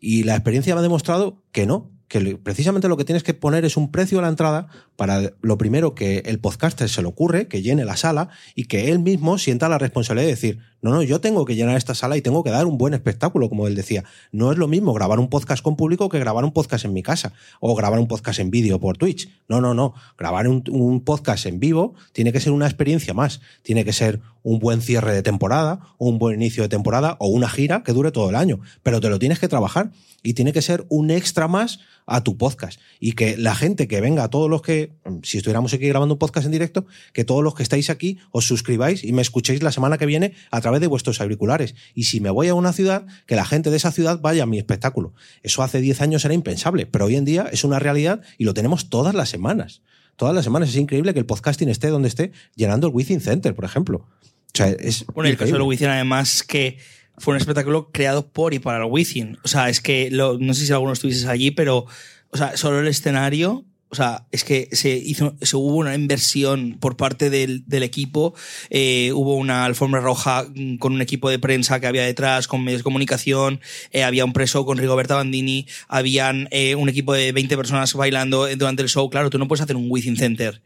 [0.01, 3.64] Y la experiencia me ha demostrado que no, que precisamente lo que tienes que poner
[3.64, 7.48] es un precio a la entrada para lo primero que el podcaster se le ocurre,
[7.48, 11.02] que llene la sala y que él mismo sienta la responsabilidad de decir, no, no,
[11.02, 13.74] yo tengo que llenar esta sala y tengo que dar un buen espectáculo, como él
[13.74, 14.05] decía.
[14.32, 17.02] No es lo mismo grabar un podcast con público que grabar un podcast en mi
[17.02, 19.30] casa o grabar un podcast en vídeo por Twitch.
[19.48, 19.94] No, no, no.
[20.18, 23.40] Grabar un, podcast en vivo tiene que ser una experiencia más.
[23.62, 27.48] Tiene que ser un buen cierre de temporada, un buen inicio de temporada o una
[27.48, 28.61] gira que dure todo el año.
[28.82, 29.90] Pero te lo tienes que trabajar
[30.22, 32.80] y tiene que ser un extra más a tu podcast.
[33.00, 34.92] Y que la gente que venga, todos los que,
[35.22, 38.46] si estuviéramos aquí grabando un podcast en directo, que todos los que estáis aquí os
[38.46, 41.74] suscribáis y me escuchéis la semana que viene a través de vuestros auriculares.
[41.94, 44.46] Y si me voy a una ciudad, que la gente de esa ciudad vaya a
[44.46, 45.14] mi espectáculo.
[45.42, 48.55] Eso hace 10 años era impensable, pero hoy en día es una realidad y lo
[48.55, 49.82] tenemos todas las semanas.
[50.16, 53.55] Todas las semanas es increíble que el podcasting esté donde esté, llenando el Within Center,
[53.55, 54.07] por ejemplo
[55.14, 56.78] bueno, el caso de Wizzing además que
[57.19, 59.39] fue un espectáculo creado por y para el Wizzing.
[59.45, 61.87] O sea, es que no sé si alguno estuvieses allí, pero
[62.31, 66.79] o sea, solo el escenario o sea, es que se hizo, se hubo una inversión
[66.81, 68.35] por parte del, del equipo,
[68.69, 70.49] eh, hubo una alfombra roja
[70.81, 73.61] con un equipo de prensa que había detrás, con medios de comunicación,
[73.93, 78.49] eh, había un preso con Rigoberta Bandini, habían eh, un equipo de 20 personas bailando
[78.57, 79.09] durante el show.
[79.11, 80.61] Claro, tú no puedes hacer un Within Center,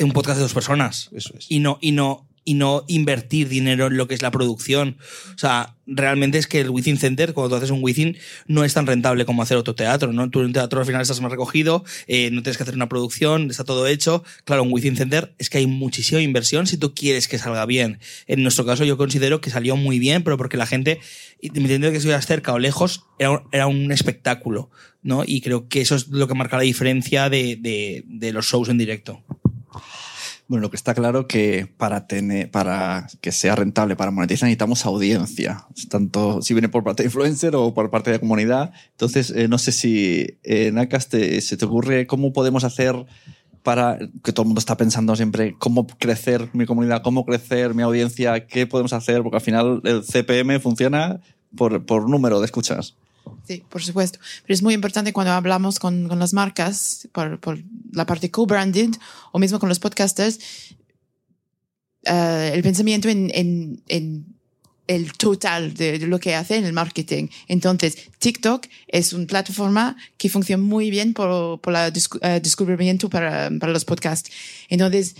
[0.00, 1.08] un podcast de dos personas.
[1.12, 1.50] Eso es.
[1.50, 4.96] Y no, y no, y no invertir dinero en lo que es la producción.
[5.34, 8.72] O sea, realmente es que el Within Center, cuando tú haces un Within, no es
[8.72, 10.30] tan rentable como hacer otro teatro, ¿no?
[10.30, 12.88] Tú en un teatro al final estás más recogido, eh, no tienes que hacer una
[12.88, 14.24] producción, está todo hecho.
[14.46, 17.98] Claro, un Within Center es que hay muchísima inversión si tú quieres que salga bien.
[18.26, 21.00] En nuestro caso yo considero que salió muy bien, pero porque la gente,
[21.42, 24.70] independientemente de que estuvieras cerca o lejos, era un, era un espectáculo,
[25.02, 25.22] ¿no?
[25.26, 28.70] Y creo que eso es lo que marca la diferencia de, de, de los shows
[28.70, 29.22] en directo.
[30.48, 34.86] Bueno, lo que está claro que para tener, para que sea rentable para monetizar necesitamos
[34.86, 38.72] audiencia, tanto si viene por parte de influencer o por parte de la comunidad.
[38.92, 40.72] Entonces, eh, no sé si eh,
[41.42, 42.96] se te ocurre cómo podemos hacer
[43.62, 47.82] para que todo el mundo está pensando siempre cómo crecer mi comunidad, cómo crecer mi
[47.82, 51.20] audiencia, qué podemos hacer, porque al final el CPM funciona
[51.54, 52.96] por, por número de escuchas.
[53.46, 54.18] Sí, por supuesto.
[54.42, 57.58] Pero es muy importante cuando hablamos con, con las marcas por, por,
[57.92, 58.90] la parte co-branded
[59.32, 60.38] o mismo con los podcasters,
[62.06, 64.38] uh, el pensamiento en, en, en
[64.88, 67.28] el total de, lo que hace en el marketing.
[67.46, 73.50] Entonces, TikTok es una plataforma que funciona muy bien por, por el uh, descubrimiento para,
[73.60, 74.30] para los podcasts.
[74.68, 75.14] Entonces,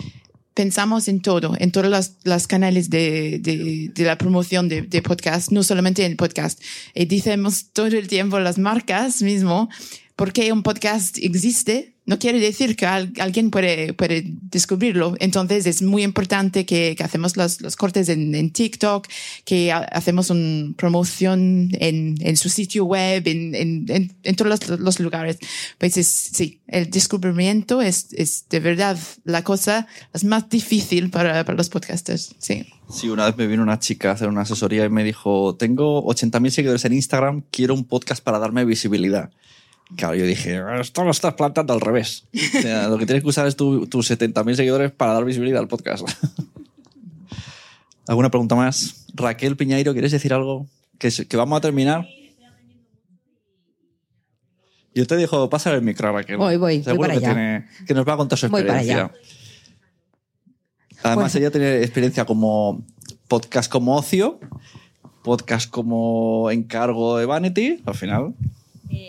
[0.59, 6.03] pensamos en todo, en todos los, canales de, la promoción de, de, podcast, no solamente
[6.03, 6.61] en el podcast.
[6.93, 9.69] Y decimos todo el tiempo las marcas mismo,
[10.17, 13.93] porque un podcast existe, no quiere decir que alguien puede,
[14.49, 15.15] descubrirlo.
[15.19, 19.07] Entonces es muy importante que, hacemos los, cortes en, TikTok,
[19.45, 25.37] que hacemos una promoción en, su sitio web, en, todos los, lugares.
[25.77, 28.09] Pues es, sí, el descubrimiento es,
[28.49, 29.85] de verdad la cosa
[30.23, 32.33] más difícil para, para los podcasters.
[32.39, 32.65] Sí.
[32.91, 36.03] Sí, una vez me vino una chica a hacer una asesoría y me dijo, tengo
[36.05, 39.29] 80.000 seguidores en Instagram, quiero un podcast para darme visibilidad.
[39.95, 42.25] Claro, yo dije, esto lo estás plantando al revés.
[42.33, 45.67] O sea, lo que tienes que usar es tus 70.000 seguidores para dar visibilidad al
[45.67, 46.07] podcast.
[48.07, 49.05] ¿Alguna pregunta más?
[49.13, 50.67] Raquel Piñeiro, ¿quieres decir algo?
[50.97, 52.07] Que, que vamos a terminar.
[54.93, 56.37] Yo te dijo, pasa el micro, Raquel.
[56.37, 57.35] Voy, voy, Seguro voy para que, allá.
[57.35, 59.11] Tiene, que nos va a contar su experiencia.
[61.03, 62.83] Además, ella tiene experiencia como
[63.27, 64.39] podcast como ocio,
[65.23, 68.33] podcast como encargo de Vanity, al final.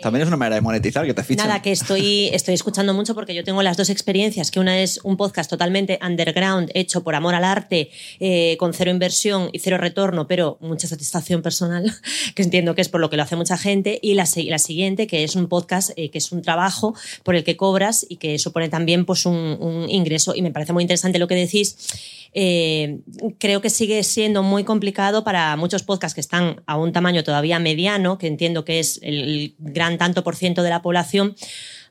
[0.01, 1.47] También es una manera de monetizar que te fichen.
[1.47, 4.99] Nada, que estoy, estoy escuchando mucho porque yo tengo las dos experiencias, que una es
[5.03, 9.77] un podcast totalmente underground, hecho por amor al arte, eh, con cero inversión y cero
[9.77, 11.91] retorno, pero mucha satisfacción personal,
[12.35, 15.07] que entiendo que es por lo que lo hace mucha gente, y la, la siguiente,
[15.07, 18.37] que es un podcast, eh, que es un trabajo por el que cobras y que
[18.37, 20.35] supone también pues, un, un ingreso.
[20.35, 21.75] Y me parece muy interesante lo que decís
[22.33, 22.99] eh,
[23.39, 27.59] creo que sigue siendo muy complicado para muchos podcasts que están a un tamaño todavía
[27.59, 31.35] mediano, que entiendo que es el gran tanto por ciento de la población,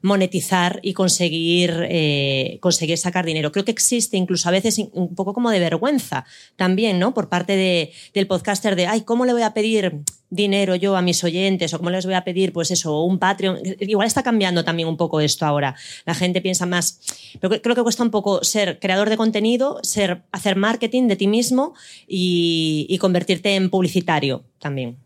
[0.03, 3.53] monetizar y conseguir, eh, conseguir sacar dinero.
[3.53, 6.25] Creo que existe incluso a veces un poco como de vergüenza
[6.57, 7.13] también, ¿no?
[7.13, 11.03] Por parte de, del podcaster de, ay, ¿cómo le voy a pedir dinero yo a
[11.03, 13.59] mis oyentes o cómo les voy a pedir, pues eso, un Patreon?
[13.81, 15.75] Igual está cambiando también un poco esto ahora.
[16.07, 17.01] La gente piensa más,
[17.41, 21.27] pero creo que cuesta un poco ser creador de contenido, ser, hacer marketing de ti
[21.27, 21.75] mismo
[22.09, 24.97] y, y convertirte en publicitario también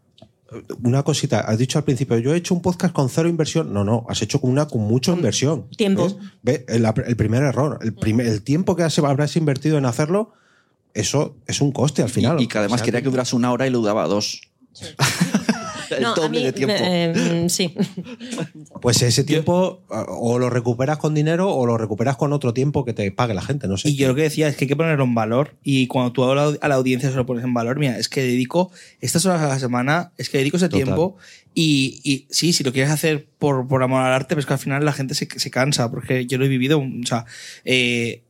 [0.82, 3.72] una cosita, has dicho al principio, yo he hecho un podcast con cero inversión.
[3.72, 5.68] No, no, has hecho con una con mucha inversión.
[5.76, 6.16] Tiempo.
[6.42, 6.64] ¿Ves?
[6.68, 10.32] El, el, primer error, el, primer, el tiempo que habrás invertido en hacerlo,
[10.94, 12.40] eso es un coste al final.
[12.40, 14.42] Y, y que además o sea, quería que durase una hora y lo daba dos.
[14.72, 14.86] Sí.
[15.96, 16.74] El no, doble mí, de tiempo.
[16.78, 17.74] Eh, sí.
[18.80, 22.92] Pues ese tiempo o lo recuperas con dinero o lo recuperas con otro tiempo que
[22.92, 23.88] te pague la gente, no sé.
[23.88, 26.24] Y yo lo que decía es que hay que ponerlo en valor y cuando tú
[26.24, 28.70] a la, a la audiencia se lo pones en valor, mira, es que dedico
[29.00, 30.84] estas horas a la semana, es que dedico ese Total.
[30.84, 31.16] tiempo
[31.54, 34.52] y, y, sí, si lo quieres hacer por, por amor al arte, pero es que
[34.52, 37.24] al final la gente se, se cansa porque yo lo he vivido, o sea,
[37.64, 38.22] eh,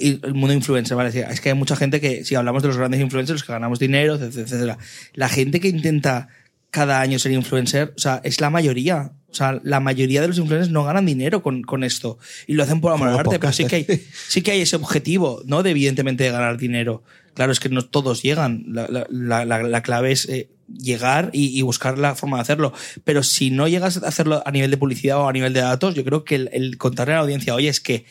[0.00, 1.10] el mundo influencer, ¿vale?
[1.30, 4.14] Es que hay mucha gente que, si hablamos de los grandes influencers, que ganamos dinero,
[4.14, 4.78] etcétera,
[5.14, 6.28] la gente que intenta
[6.76, 9.12] cada año ser influencer, o sea, es la mayoría.
[9.30, 12.18] O sea, la mayoría de los influencers no ganan dinero con, con esto.
[12.46, 13.86] Y lo hacen por amor al arte, pero sí que, hay,
[14.28, 15.62] sí que hay ese objetivo, ¿no?
[15.62, 17.02] De evidentemente de ganar dinero.
[17.32, 18.66] Claro, es que no todos llegan.
[18.68, 19.06] La, la,
[19.46, 22.74] la, la clave es eh, llegar y, y, buscar la forma de hacerlo.
[23.04, 25.94] Pero si no llegas a hacerlo a nivel de publicidad o a nivel de datos,
[25.94, 28.04] yo creo que el, el contarle a la audiencia, oye, es que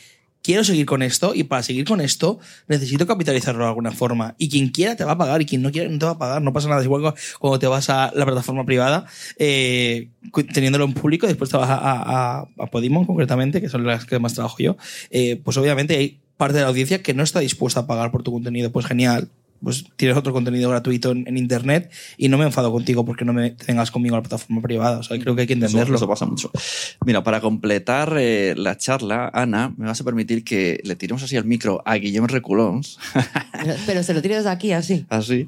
[0.45, 2.37] quiero seguir con esto y para seguir con esto
[2.67, 4.35] necesito capitalizarlo de alguna forma.
[4.37, 6.17] Y quien quiera te va a pagar y quien no quiera no te va a
[6.19, 6.41] pagar.
[6.43, 6.81] No pasa nada.
[6.81, 9.05] Es igual cuando te vas a la plataforma privada,
[9.39, 10.09] eh,
[10.53, 14.35] teniéndolo en público, después te vas a, a, Podimon concretamente, que son las que más
[14.35, 14.77] trabajo yo,
[15.09, 18.21] eh, pues obviamente hay parte de la audiencia que no está dispuesta a pagar por
[18.21, 18.71] tu contenido.
[18.71, 19.29] Pues genial,
[19.63, 23.51] pues tienes otro contenido gratuito en, internet y no me enfado contigo porque no me
[23.51, 24.99] tengas conmigo en la plataforma privada.
[24.99, 25.95] O sea, creo que hay que entenderlo.
[25.95, 26.51] Eso, pasa mucho.
[27.05, 31.37] Mira, para completar eh, la charla, Ana, me vas a permitir que le tiremos así
[31.37, 32.99] al micro a Guillermo Reculons.
[33.85, 35.05] pero, se lo tires aquí, así.
[35.09, 35.47] Así.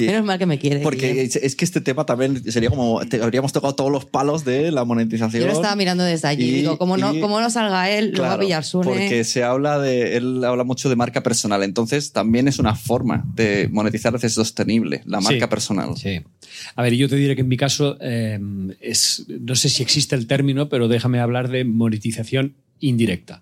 [0.00, 0.80] Menos mal que me quiere.
[0.80, 3.00] Porque es, que este tema también sería como.
[3.00, 5.42] habríamos tocado todos los palos de la monetización.
[5.42, 6.50] Yo lo estaba mirando desde allí.
[6.50, 8.84] digo, como no, como no salga él, lo va a pillar Sune.
[8.84, 10.16] Porque se habla de.
[10.16, 11.62] Él habla mucho de marca personal.
[11.62, 15.96] Entonces también es una forma de monetizar es sostenible, la marca personal.
[15.96, 16.20] Sí.
[16.76, 18.38] A ver, yo te diré que en mi caso eh,
[18.80, 19.26] es.
[19.28, 23.41] No sé si existe el término, pero déjame hablar de monetización indirecta.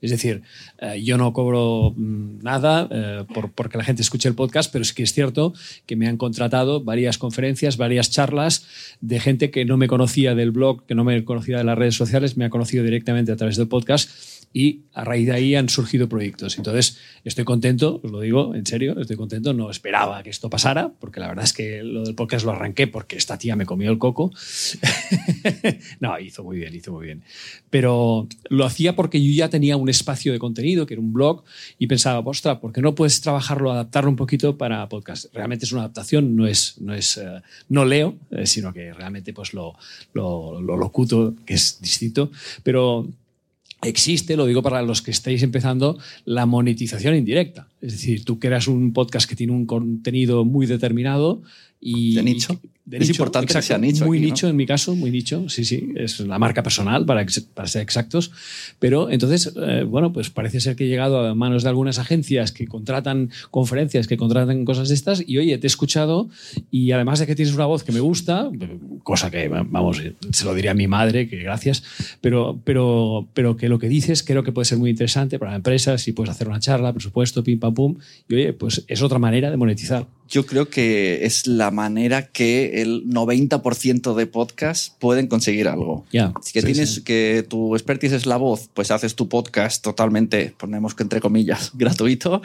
[0.00, 0.42] Es decir,
[0.78, 4.82] eh, yo no cobro mm, nada eh, por, porque la gente escuche el podcast, pero
[4.82, 5.54] es que es cierto
[5.86, 8.66] que me han contratado varias conferencias, varias charlas
[9.00, 11.96] de gente que no me conocía del blog, que no me conocía de las redes
[11.96, 14.10] sociales, me ha conocido directamente a través del podcast
[14.52, 16.56] y a raíz de ahí han surgido proyectos.
[16.56, 20.90] Entonces, estoy contento, os lo digo en serio, estoy contento, no esperaba que esto pasara,
[20.98, 23.90] porque la verdad es que lo del podcast lo arranqué porque esta tía me comió
[23.90, 24.32] el coco.
[26.00, 27.22] no, hizo muy bien, hizo muy bien.
[27.70, 31.44] Pero lo hacía porque yo ya tenía un espacio de contenido, que era un blog,
[31.78, 35.32] y pensaba, ostras, ¿por qué no puedes trabajarlo, adaptarlo un poquito para podcast?
[35.34, 39.32] Realmente es una adaptación, no es, no es, eh, no leo, eh, sino que realmente
[39.32, 39.74] pues lo,
[40.12, 42.30] lo, lo locuto, que es distinto,
[42.62, 43.06] pero
[43.82, 47.68] existe, lo digo para los que estáis empezando, la monetización indirecta.
[47.80, 51.42] Es decir, tú creas un podcast que tiene un contenido muy determinado
[51.80, 52.14] y...
[52.14, 52.60] De nicho
[52.90, 54.06] es importante que sea nicho.
[54.06, 57.24] Muy nicho en mi caso, muy nicho, sí, sí, es la marca personal para,
[57.54, 58.30] para ser exactos.
[58.78, 62.52] Pero entonces, eh, bueno, pues parece ser que he llegado a manos de algunas agencias
[62.52, 66.28] que contratan conferencias, que contratan cosas de estas y oye, te he escuchado
[66.70, 68.50] y además de que tienes una voz que me gusta,
[69.02, 70.02] cosa que, vamos,
[70.32, 71.82] se lo diría a mi madre, que gracias,
[72.20, 75.56] pero, pero, pero que lo que dices creo que puede ser muy interesante para la
[75.56, 77.96] empresa, si puedes hacer una charla, presupuesto, pim, pam, pum,
[78.28, 80.06] y oye, pues es otra manera de monetizar.
[80.28, 86.04] Yo creo que es la manera que el 90% de podcasts pueden conseguir algo.
[86.12, 86.34] Ya.
[86.42, 90.94] Si que tienes que tu expertise es la voz, pues haces tu podcast totalmente, ponemos
[90.94, 92.42] que entre comillas, gratuito,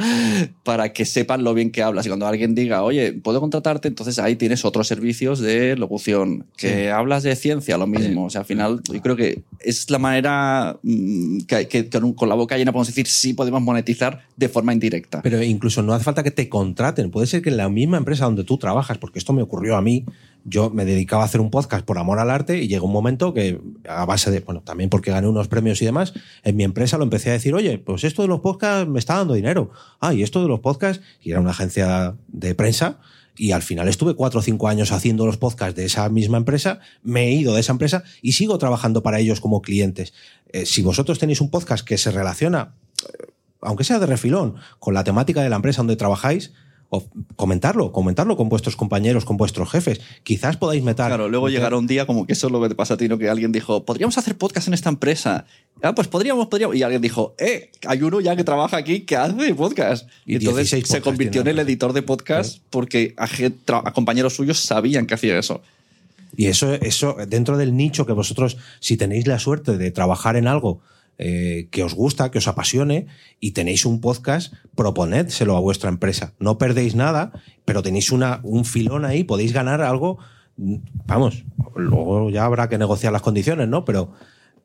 [0.64, 2.06] para que sepan lo bien que hablas.
[2.06, 6.46] Y cuando alguien diga, oye, puedo contratarte, entonces ahí tienes otros servicios de locución.
[6.56, 8.26] Que hablas de ciencia, lo mismo.
[8.26, 12.36] O sea, al final, yo creo que es la manera mm, que, que, con la
[12.36, 15.22] boca llena podemos decir sí podemos monetizar de forma indirecta.
[15.22, 17.12] Pero incluso no hace falta que te contraten.
[17.12, 20.06] Puede ser que la misma empresa donde tú trabajas, porque esto me ocurrió a mí,
[20.46, 23.34] yo me dedicaba a hacer un podcast por amor al arte y llegó un momento
[23.34, 26.14] que a base de, bueno, también porque gané unos premios y demás,
[26.44, 29.16] en mi empresa lo empecé a decir, oye, pues esto de los podcasts me está
[29.16, 29.72] dando dinero.
[30.00, 33.00] Ah, y esto de los podcasts, y era una agencia de prensa,
[33.36, 36.80] y al final estuve cuatro o cinco años haciendo los podcasts de esa misma empresa,
[37.02, 40.14] me he ido de esa empresa y sigo trabajando para ellos como clientes.
[40.52, 44.94] Eh, si vosotros tenéis un podcast que se relaciona, eh, aunque sea de refilón, con
[44.94, 46.54] la temática de la empresa donde trabajáis,
[46.96, 47.04] o
[47.36, 50.00] comentarlo, comentarlo con vuestros compañeros, con vuestros jefes.
[50.22, 51.08] Quizás podáis meter.
[51.08, 53.08] Claro, luego llegará un día como que eso es lo que te pasa a ti,
[53.08, 53.18] ¿no?
[53.18, 55.48] Que alguien dijo, podríamos hacer podcast en esta empresa.
[55.82, 56.76] Ah, pues podríamos, podríamos.
[56.76, 60.08] Y alguien dijo, eh, hay uno ya que trabaja aquí que hace podcast.
[60.28, 65.16] Y, entonces se convirtió en el editor de podcast porque a, compañeros suyos sabían que
[65.16, 65.62] hacía eso.
[66.38, 70.48] Y eso, eso, dentro del nicho que vosotros, si tenéis la suerte de trabajar en
[70.48, 70.82] algo
[71.18, 73.08] eh, que os gusta, que os apasione
[73.40, 76.34] y tenéis un podcast, proponédselo a vuestra empresa.
[76.40, 77.32] No perdéis nada,
[77.66, 80.18] pero tenéis una, un filón ahí, podéis ganar algo.
[80.58, 81.46] Vamos,
[81.76, 83.86] luego ya habrá que negociar las condiciones, ¿no?
[83.86, 84.14] Pero,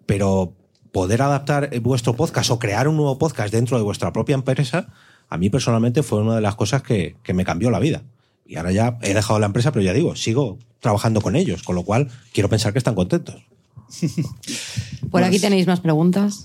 [0.07, 0.55] pero
[0.91, 4.89] poder adaptar vuestro podcast o crear un nuevo podcast dentro de vuestra propia empresa,
[5.29, 8.03] a mí personalmente fue una de las cosas que, que me cambió la vida.
[8.47, 11.75] Y ahora ya he dejado la empresa, pero ya digo, sigo trabajando con ellos, con
[11.75, 13.45] lo cual quiero pensar que están contentos.
[15.11, 16.45] Por aquí pues- tenéis más preguntas.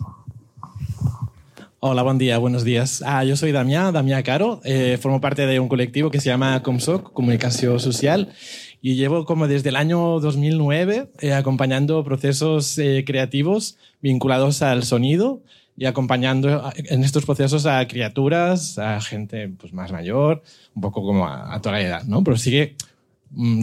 [1.85, 3.03] Hola, buen día, buenos días.
[3.05, 4.61] Ah, yo soy Damián, Damián Caro.
[4.63, 8.31] Eh, formo parte de un colectivo que se llama Comsoc, Comunicación Social,
[8.81, 15.41] y llevo como desde el año 2009 eh, acompañando procesos eh, creativos vinculados al sonido
[15.75, 20.41] y acompañando en estos procesos a criaturas, a gente pues, más mayor,
[20.75, 22.23] un poco como a, a toda la edad, ¿no?
[22.23, 22.77] Pero sigue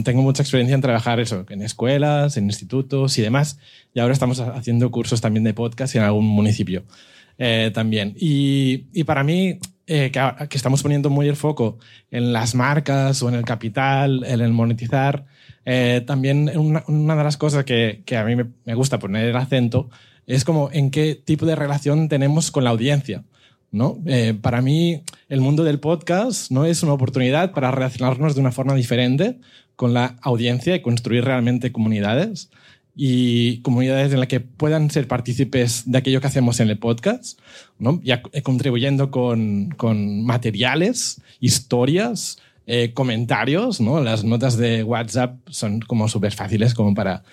[0.03, 3.59] tengo mucha experiencia en trabajar eso, en escuelas, en institutos y demás.
[3.93, 6.83] Y ahora estamos haciendo cursos también de podcast en algún municipio
[7.37, 8.13] eh, también.
[8.17, 11.79] Y, y, para mí, eh, que, que, estamos poniendo muy el foco
[12.11, 15.25] en las marcas o en el capital, en el monetizar,
[15.65, 19.27] eh, también una, una, de las cosas que, que a mí me, me, gusta poner
[19.27, 19.89] el acento
[20.27, 23.23] es como en qué tipo de relación tenemos con la audiencia.
[23.71, 23.99] ¿no?
[24.05, 28.51] Eh, para mí, el mundo del podcast no es una oportunidad para relacionarnos de una
[28.51, 29.39] forma diferente
[29.75, 32.49] con la audiencia y construir realmente comunidades
[32.95, 37.39] y comunidades en las que puedan ser partícipes de aquello que hacemos en el podcast,
[37.79, 38.01] ¿no?
[38.03, 44.01] ya eh, contribuyendo con, con materiales, historias, eh, comentarios, ¿no?
[44.01, 47.23] Las notas de WhatsApp son como súper fáciles como para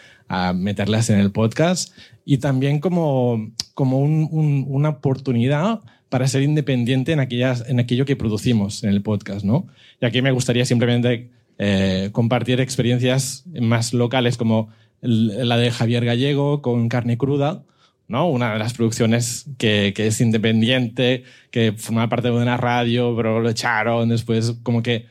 [0.55, 7.21] meterlas en el podcast y también como, como un, una oportunidad para ser independiente en,
[7.21, 9.67] aquellas, en aquello que producimos en el podcast, ¿no?
[10.01, 14.69] Y aquí me gustaría simplemente eh, compartir experiencias más locales como
[15.01, 17.65] la de Javier Gallego con Carne Cruda,
[18.09, 18.29] ¿no?
[18.29, 23.41] Una de las producciones que, que, es independiente, que forma parte de una radio, pero
[23.41, 25.07] lo echaron después, como que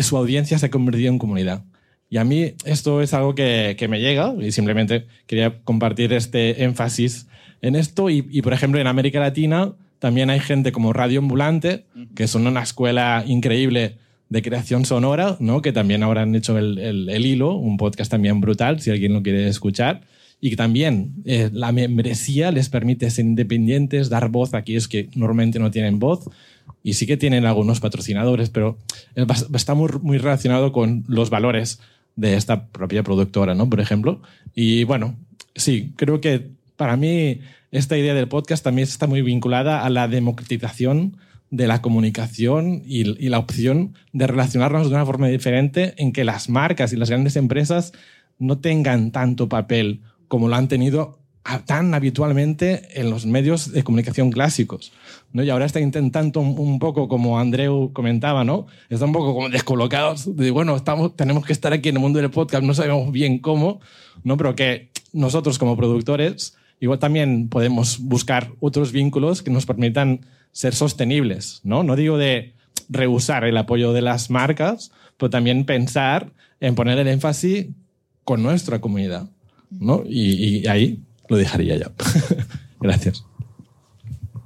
[0.00, 1.64] su audiencia se ha convertido en comunidad.
[2.10, 6.64] Y a mí esto es algo que, que me llega y simplemente quería compartir este
[6.64, 7.28] énfasis
[7.62, 8.10] en esto.
[8.10, 12.46] Y, y, por ejemplo, en América Latina también hay gente como Radio Ambulante, que son
[12.46, 13.96] una escuela increíble
[14.28, 15.62] de creación sonora, ¿no?
[15.62, 19.22] que también ahora han hecho el, el, hilo, un podcast también brutal, si alguien lo
[19.22, 20.02] quiere escuchar.
[20.40, 25.08] Y que también eh, la membresía les permite ser independientes, dar voz a aquellos que
[25.14, 26.28] normalmente no tienen voz.
[26.82, 28.76] Y sí que tienen algunos patrocinadores, pero
[29.14, 31.80] está muy, muy relacionado con los valores
[32.16, 33.70] de esta propia productora, ¿no?
[33.70, 34.20] Por ejemplo.
[34.54, 35.16] Y bueno,
[35.54, 40.08] sí, creo que para mí esta idea del podcast también está muy vinculada a la
[40.08, 41.16] democratización
[41.54, 46.48] de la comunicación y, la opción de relacionarnos de una forma diferente en que las
[46.48, 47.92] marcas y las grandes empresas
[48.40, 51.20] no tengan tanto papel como lo han tenido
[51.66, 54.92] tan habitualmente en los medios de comunicación clásicos.
[55.32, 55.44] ¿no?
[55.44, 58.66] Y ahora está intentando un, poco, como Andreu comentaba, ¿no?
[58.88, 62.18] está un poco como descolocados de, bueno, estamos, tenemos que estar aquí en el mundo
[62.18, 63.80] del podcast, no sabemos bien cómo,
[64.24, 64.36] ¿no?
[64.36, 70.22] pero que nosotros como productores igual también podemos buscar otros vínculos que nos permitan
[70.54, 71.82] ser sostenibles, ¿no?
[71.82, 72.54] No digo de
[72.88, 77.66] rehusar el apoyo de las marcas, pero también pensar en poner el énfasis
[78.22, 79.28] con nuestra comunidad,
[79.68, 80.04] ¿no?
[80.06, 81.90] Y, ahí lo dejaría ya.
[82.80, 83.24] Gracias.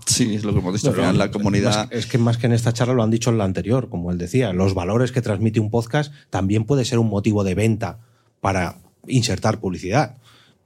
[0.06, 0.94] Sí, es lo que hemos dicho.
[0.96, 1.92] la comunidad.
[1.92, 4.16] es que más que en esta charla lo han dicho en la anterior, como él
[4.16, 7.98] decía, los valores que transmite un podcast también puede ser un motivo de venta
[8.40, 10.16] para insertar publicidad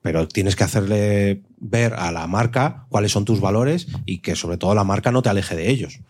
[0.03, 4.59] pero tienes que hacerle ver a la marca cuáles son tus valores y que sobre
[4.59, 6.01] todo la marca no te aleje de ellos.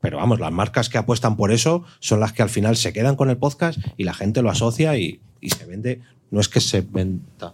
[0.00, 3.14] Pero vamos, las marcas que apuestan por eso son las que al final se quedan
[3.14, 6.00] con el podcast y la gente lo asocia y, se vende.
[6.30, 7.52] No es que se venda.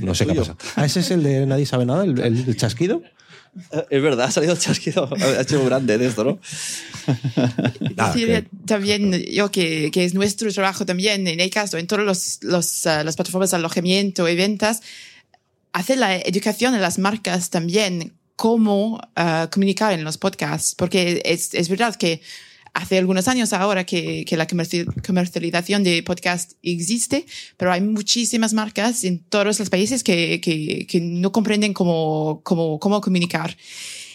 [0.00, 0.56] No sé qué pasa.
[0.74, 3.02] Ah, ese es el de Nadie sabe nada, el, chasquido.
[3.90, 5.08] Es verdad, ha salido el chasquido.
[5.20, 6.38] Ha hecho grande de esto, ¿no?
[8.66, 13.04] También yo que, que, es nuestro trabajo también en caso en todas los, los, uh,
[13.04, 14.82] las plataformas de alojamiento y ventas,
[15.72, 21.54] hacer la educación de las marcas también, cómo uh, comunicar en los podcasts, porque es,
[21.54, 22.20] es verdad que
[22.76, 27.24] hace algunos años ahora que, la comercialización de podcast existe,
[27.56, 33.56] pero hay muchísimas marcas en todos los países que, no comprenden cómo comunicar.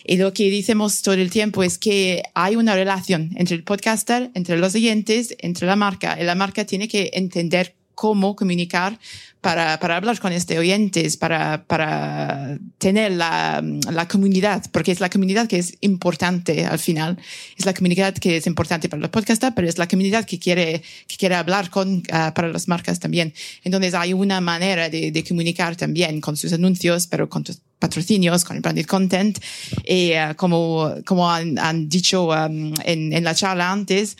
[0.03, 4.31] Y lo que decimos todo el tiempo es que hay una relación entre el podcaster,
[4.33, 6.17] entre los oyentes, entre la marca.
[6.19, 8.97] Y la marca tiene que entender cómo comunicar
[9.41, 15.11] para, para hablar con este oyentes, para, para tener la, la, comunidad, porque es la
[15.11, 17.19] comunidad que es importante al final.
[17.55, 20.81] Es la comunidad que es importante para los podcasters, pero es la comunidad que quiere,
[21.05, 23.35] que quiere hablar con, uh, para las marcas también.
[23.63, 28.43] Entonces hay una manera de, de comunicar también con sus anuncios, pero con tus patrocinios,
[28.43, 29.37] con el branded content.
[29.85, 34.17] Y uh, como, como han, han dicho um, en, en la charla antes,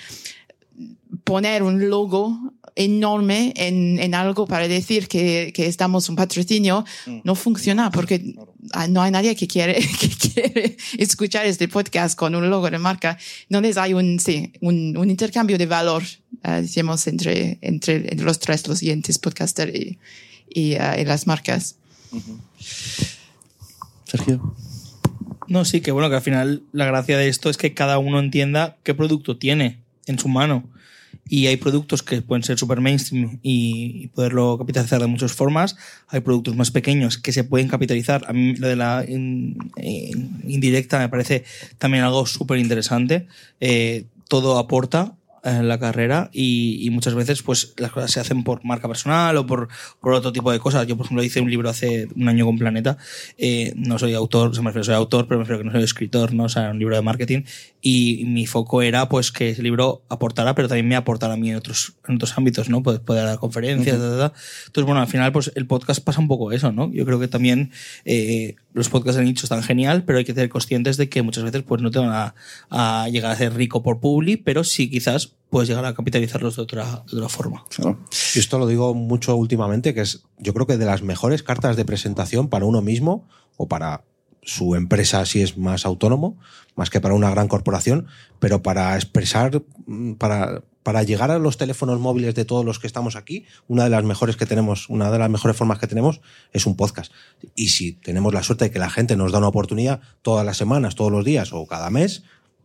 [1.23, 7.19] poner un logo enorme en, en algo para decir que, que estamos un patrocinio mm.
[7.23, 8.35] no funciona porque
[8.89, 13.17] no hay nadie que quiere, que quiere escuchar este podcast con un logo de marca.
[13.49, 16.03] Entonces hay un, sí, un, un intercambio de valor,
[16.45, 19.99] uh, decimos, entre, entre, los tres, los siguientes podcaster y,
[20.49, 21.75] y, uh, las marcas.
[24.05, 24.55] Sergio.
[25.47, 28.19] No, sí, que bueno, que al final la gracia de esto es que cada uno
[28.19, 30.63] entienda qué producto tiene en su mano
[31.27, 35.77] y hay productos que pueden ser super mainstream y poderlo capitalizar de muchas formas.
[36.07, 38.23] Hay productos más pequeños que se pueden capitalizar.
[38.27, 41.43] A mí lo de la indirecta me parece
[41.77, 43.27] también algo súper interesante.
[43.59, 48.65] Eh, todo aporta en la carrera y, muchas veces pues las cosas se hacen por
[48.65, 49.69] marca personal o por,
[50.01, 50.85] por otro tipo de cosas.
[50.87, 52.97] Yo, por ejemplo, hice un libro hace un año con Planeta.
[53.37, 55.83] Eh, no soy autor, se me refiero, soy autor, pero me refiero que no soy
[55.83, 56.43] escritor, ¿no?
[56.43, 57.43] O sea, un libro de marketing.
[57.81, 61.49] Y mi foco era pues que ese libro aportara, pero también me aportara a mí
[61.49, 62.83] en otros, en otros ámbitos, ¿no?
[62.83, 66.71] Pues poder dar conferencias, Entonces, bueno, al final, pues el podcast pasa un poco eso,
[66.71, 66.91] ¿no?
[66.91, 67.71] Yo creo que también
[68.05, 71.43] eh, los podcasts de nicho están genial, pero hay que ser conscientes de que muchas
[71.43, 72.35] veces pues no te van a,
[72.69, 76.61] a llegar a ser rico por publi, pero sí quizás puedes llegar a capitalizarlos de
[76.63, 77.65] otra, de otra forma.
[78.33, 81.75] Y esto lo digo mucho últimamente, que es yo creo que de las mejores cartas
[81.75, 83.27] de presentación para uno mismo
[83.57, 84.05] o para
[84.43, 86.39] su empresa si es más autónomo,
[86.75, 88.07] más que para una gran corporación,
[88.39, 92.87] pero para expresar, mm, para, para llegar a los teléfonos móviles de todos los que
[92.87, 96.21] estamos aquí, una de las mejores que tenemos, una de las mejores formas que tenemos
[96.53, 97.11] es un podcast.
[97.55, 100.55] Y si tenemos la suerte de que la gente nos da una oportunidad todas las
[100.55, 102.23] semanas, todos los días o cada mes,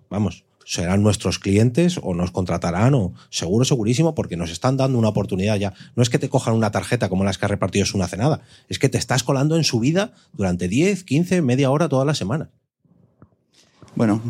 [0.09, 5.09] vamos, serán nuestros clientes o nos contratarán o seguro, segurísimo, porque nos están dando una
[5.09, 5.73] oportunidad ya.
[5.95, 8.79] No es que te cojan una tarjeta como las que ha repartido una cenada, es
[8.79, 12.51] que te estás colando en su vida durante 10, 15, media hora toda la semana.
[13.95, 14.21] Bueno,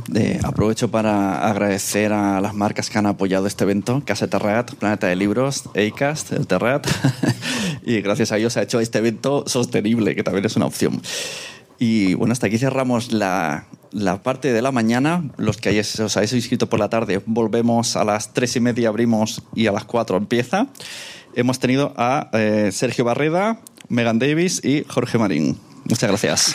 [0.45, 5.17] aprovecho para agradecer a las marcas que han apoyado este evento, Casa Terrat, Planeta de
[5.17, 6.87] Libros, Acast, el Terrat,
[7.85, 11.03] y gracias a ellos se ha hecho este evento sostenible, que también es una opción.
[11.79, 15.25] Y bueno, hasta aquí cerramos la, la parte de la mañana.
[15.37, 19.43] Los que os habéis inscrito por la tarde, volvemos a las tres y media, abrimos
[19.55, 20.69] y a las cuatro empieza.
[21.35, 25.59] Hemos tenido a eh, Sergio Barreda, Megan Davis y Jorge Marín.
[25.85, 26.55] Muchas gracias.